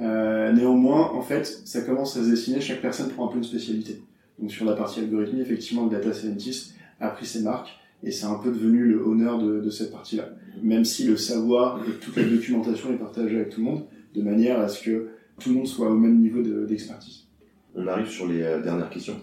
Euh, 0.00 0.52
néanmoins, 0.52 1.12
en 1.12 1.22
fait, 1.22 1.46
ça 1.64 1.82
commence 1.82 2.16
à 2.16 2.24
se 2.24 2.30
dessiner, 2.30 2.60
chaque 2.60 2.80
personne 2.80 3.08
prend 3.10 3.28
un 3.28 3.30
peu 3.30 3.36
une 3.36 3.44
spécialité. 3.44 4.02
Donc 4.40 4.50
sur 4.50 4.64
la 4.64 4.72
partie 4.72 4.98
algorithmie, 4.98 5.40
effectivement, 5.40 5.84
le 5.84 5.90
data 5.90 6.12
scientist 6.12 6.74
a 6.98 7.10
pris 7.10 7.26
ses 7.26 7.42
marques 7.42 7.70
et 8.02 8.10
c'est 8.10 8.26
un 8.26 8.34
peu 8.34 8.50
devenu 8.50 8.84
le 8.84 9.02
honneur 9.06 9.38
de, 9.38 9.60
de 9.60 9.70
cette 9.70 9.92
partie-là. 9.92 10.30
Même 10.62 10.84
si 10.84 11.04
le 11.04 11.16
savoir 11.16 11.80
et 11.86 11.92
toute 12.00 12.16
la 12.16 12.24
documentation 12.24 12.92
est 12.92 12.98
partagée 12.98 13.36
avec 13.36 13.50
tout 13.50 13.60
le 13.60 13.66
monde, 13.66 13.84
de 14.14 14.22
manière 14.22 14.60
à 14.60 14.68
ce 14.68 14.82
que 14.82 15.08
tout 15.40 15.50
le 15.50 15.56
monde 15.56 15.66
soit 15.66 15.90
au 15.90 15.96
même 15.96 16.20
niveau 16.20 16.42
d'expertise. 16.42 17.26
On 17.74 17.86
arrive 17.86 18.08
sur 18.08 18.28
les 18.28 18.42
euh, 18.42 18.62
dernières 18.62 18.90
questions. 18.90 19.16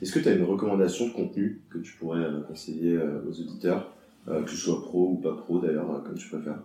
Est-ce 0.00 0.12
que 0.12 0.20
tu 0.20 0.28
as 0.28 0.34
une 0.34 0.44
recommandation 0.44 1.08
de 1.08 1.12
contenu 1.12 1.62
que 1.70 1.78
tu 1.78 1.96
pourrais 1.96 2.20
euh, 2.20 2.40
conseiller 2.42 2.96
euh, 2.96 3.20
aux 3.28 3.40
auditeurs, 3.40 3.92
que 4.26 4.50
ce 4.50 4.56
soit 4.56 4.80
pro 4.80 5.10
ou 5.10 5.16
pas 5.16 5.34
pro 5.34 5.58
d'ailleurs, 5.58 6.02
comme 6.02 6.14
tu 6.14 6.28
préfères? 6.28 6.62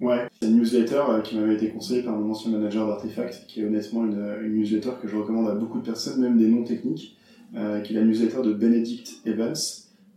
Ouais, 0.00 0.28
c'est 0.40 0.48
une 0.48 0.58
newsletter 0.58 1.02
qui 1.24 1.36
m'avait 1.36 1.54
été 1.54 1.70
conseillée 1.70 2.02
par 2.02 2.16
mon 2.16 2.30
ancien 2.30 2.52
manager 2.52 2.86
d'Artefact, 2.86 3.46
qui 3.48 3.60
est 3.60 3.66
honnêtement 3.66 4.04
une, 4.04 4.20
une, 4.44 4.54
newsletter 4.54 4.90
que 5.02 5.08
je 5.08 5.16
recommande 5.16 5.48
à 5.48 5.54
beaucoup 5.54 5.78
de 5.78 5.84
personnes, 5.84 6.20
même 6.20 6.38
des 6.38 6.48
non 6.48 6.62
techniques, 6.62 7.16
euh, 7.56 7.80
qui 7.80 7.94
est 7.94 8.00
la 8.00 8.04
newsletter 8.04 8.42
de 8.42 8.52
Benedict 8.52 9.22
Evans, 9.24 9.56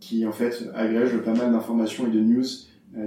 qui 0.02 0.26
en 0.26 0.32
fait 0.32 0.68
agrège 0.74 1.16
pas 1.18 1.32
mal 1.32 1.52
d'informations 1.52 2.08
et 2.08 2.10
de 2.10 2.18
news 2.20 2.44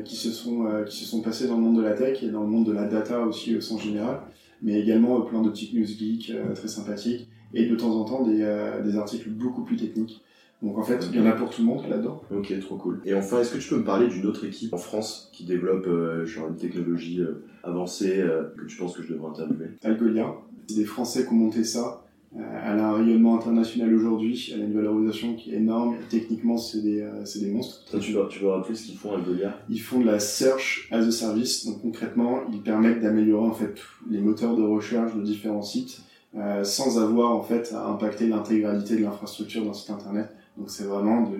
qui 0.06 0.16
se 0.16 0.32
sont 0.32 0.66
qui 0.88 0.98
se 0.98 1.06
sont 1.06 1.22
passés 1.22 1.48
dans 1.48 1.58
le 1.58 1.62
monde 1.62 1.78
de 1.78 1.82
la 1.82 1.94
tech 1.94 2.24
et 2.24 2.30
dans 2.30 2.42
le 2.42 2.48
monde 2.48 2.66
de 2.66 2.72
la 2.72 2.88
data 2.88 3.20
aussi 3.28 3.56
au 3.56 3.62
sens 3.62 3.84
général, 3.84 4.22
mais 4.62 4.80
également 4.80 5.22
plein 5.22 5.42
de 5.42 5.50
petites 5.50 5.74
news 5.74 5.86
geeks 5.86 6.32
très 6.56 6.68
sympathiques 6.70 7.28
et 7.54 7.66
de 7.68 7.76
temps 7.76 7.94
en 8.00 8.06
temps 8.06 8.24
des, 8.24 8.44
des 8.86 8.96
articles 8.98 9.30
beaucoup 9.30 9.64
plus 9.64 9.76
techniques. 9.76 10.24
Donc 10.64 10.78
en 10.78 10.84
fait, 10.84 11.06
il 11.12 11.18
y 11.18 11.22
en 11.22 11.26
a 11.26 11.34
pour 11.34 11.50
tout 11.50 11.62
le 11.62 11.68
monde 11.68 11.84
là-dedans. 11.90 12.22
Ok, 12.32 12.58
trop 12.62 12.78
cool. 12.78 13.02
Et 13.06 13.14
enfin, 13.14 13.42
est-ce 13.42 13.52
que 13.54 13.58
tu 13.58 13.70
peux 13.70 13.78
me 13.78 13.84
parler 13.84 14.08
d'une 14.08 14.26
autre 14.26 14.46
équipe 14.46 14.74
en 14.74 14.78
France 14.78 15.30
qui 15.34 15.44
développe 15.44 15.88
genre 16.26 16.48
une 16.48 16.56
technologie 16.56 17.20
avancée 17.64 18.24
que 18.58 18.66
tu 18.66 18.78
penses 18.78 18.96
que 18.96 19.04
je 19.04 19.14
devrais 19.14 19.32
interviewer? 19.32 19.68
Algolia. 19.84 20.34
C'est 20.68 20.78
des 20.78 20.86
Français 20.86 21.26
qui 21.26 21.34
ont 21.34 21.36
monté 21.36 21.64
ça. 21.64 22.05
Euh, 22.38 22.42
elle 22.66 22.80
a 22.80 22.90
un 22.90 22.94
rayonnement 22.96 23.38
international 23.38 23.94
aujourd'hui, 23.94 24.52
elle 24.54 24.62
a 24.62 24.66
une 24.66 24.74
valorisation 24.74 25.36
qui 25.36 25.54
est 25.54 25.58
énorme, 25.58 25.96
techniquement 26.10 26.58
c'est 26.58 26.82
des, 26.82 27.00
euh, 27.00 27.24
des, 27.36 27.50
monstres. 27.50 27.86
tu, 28.00 28.12
veux, 28.12 28.28
tu 28.28 28.40
veux 28.40 28.50
rappeler 28.50 28.76
ce 28.76 28.88
qu'ils 28.88 28.98
font 28.98 29.14
Algolia 29.14 29.58
Ils 29.70 29.80
font 29.80 30.02
de 30.02 30.06
la 30.06 30.20
search 30.20 30.90
as 30.92 30.98
a 30.98 31.12
service, 31.12 31.66
donc 31.66 31.82
concrètement 31.82 32.42
ils 32.52 32.62
permettent 32.62 33.00
d'améliorer 33.02 33.48
en 33.48 33.54
fait 33.54 33.76
les 34.10 34.20
moteurs 34.20 34.58
de 34.58 34.64
recherche 34.64 35.16
de 35.16 35.22
différents 35.22 35.62
sites 35.62 36.02
euh, 36.36 36.66
sans 36.66 37.02
avoir 37.02 37.32
en 37.32 37.42
fait 37.42 37.72
à 37.74 37.86
impacter 37.88 38.28
l'intégralité 38.28 38.98
de 38.98 39.04
l'infrastructure 39.04 39.64
d'un 39.64 39.74
site 39.74 39.92
internet. 39.92 40.28
Donc 40.58 40.70
c'est 40.70 40.84
vraiment 40.84 41.30
de, 41.30 41.38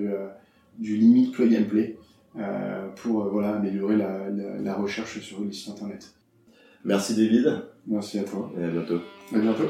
du 0.80 0.96
limit 0.96 1.28
plug 1.28 1.54
and 1.56 1.70
play 1.70 1.98
pour 2.98 3.30
voilà, 3.30 3.56
améliorer 3.56 3.96
la, 3.96 4.30
la, 4.30 4.60
la 4.62 4.74
recherche 4.76 5.20
sur 5.20 5.42
les 5.42 5.52
sites 5.52 5.72
internet. 5.72 6.14
Merci 6.86 7.16
David. 7.16 7.64
Merci 7.88 8.20
à 8.20 8.24
toi. 8.24 8.52
Et 8.60 8.64
à 8.64 8.68
bientôt. 8.70 9.00
À 9.34 9.40
bientôt. 9.40 9.70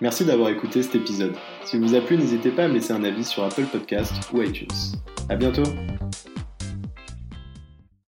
Merci 0.00 0.24
d'avoir 0.24 0.50
écouté 0.50 0.82
cet 0.82 0.94
épisode. 0.94 1.34
Si 1.64 1.78
vous 1.78 1.94
a 1.94 2.00
plu, 2.00 2.16
n'hésitez 2.16 2.50
pas 2.50 2.64
à 2.64 2.68
me 2.68 2.74
laisser 2.74 2.92
un 2.92 3.04
avis 3.04 3.24
sur 3.24 3.44
Apple 3.44 3.64
Podcast 3.64 4.12
ou 4.32 4.42
iTunes. 4.42 4.68
À 5.28 5.36
bientôt 5.36 5.64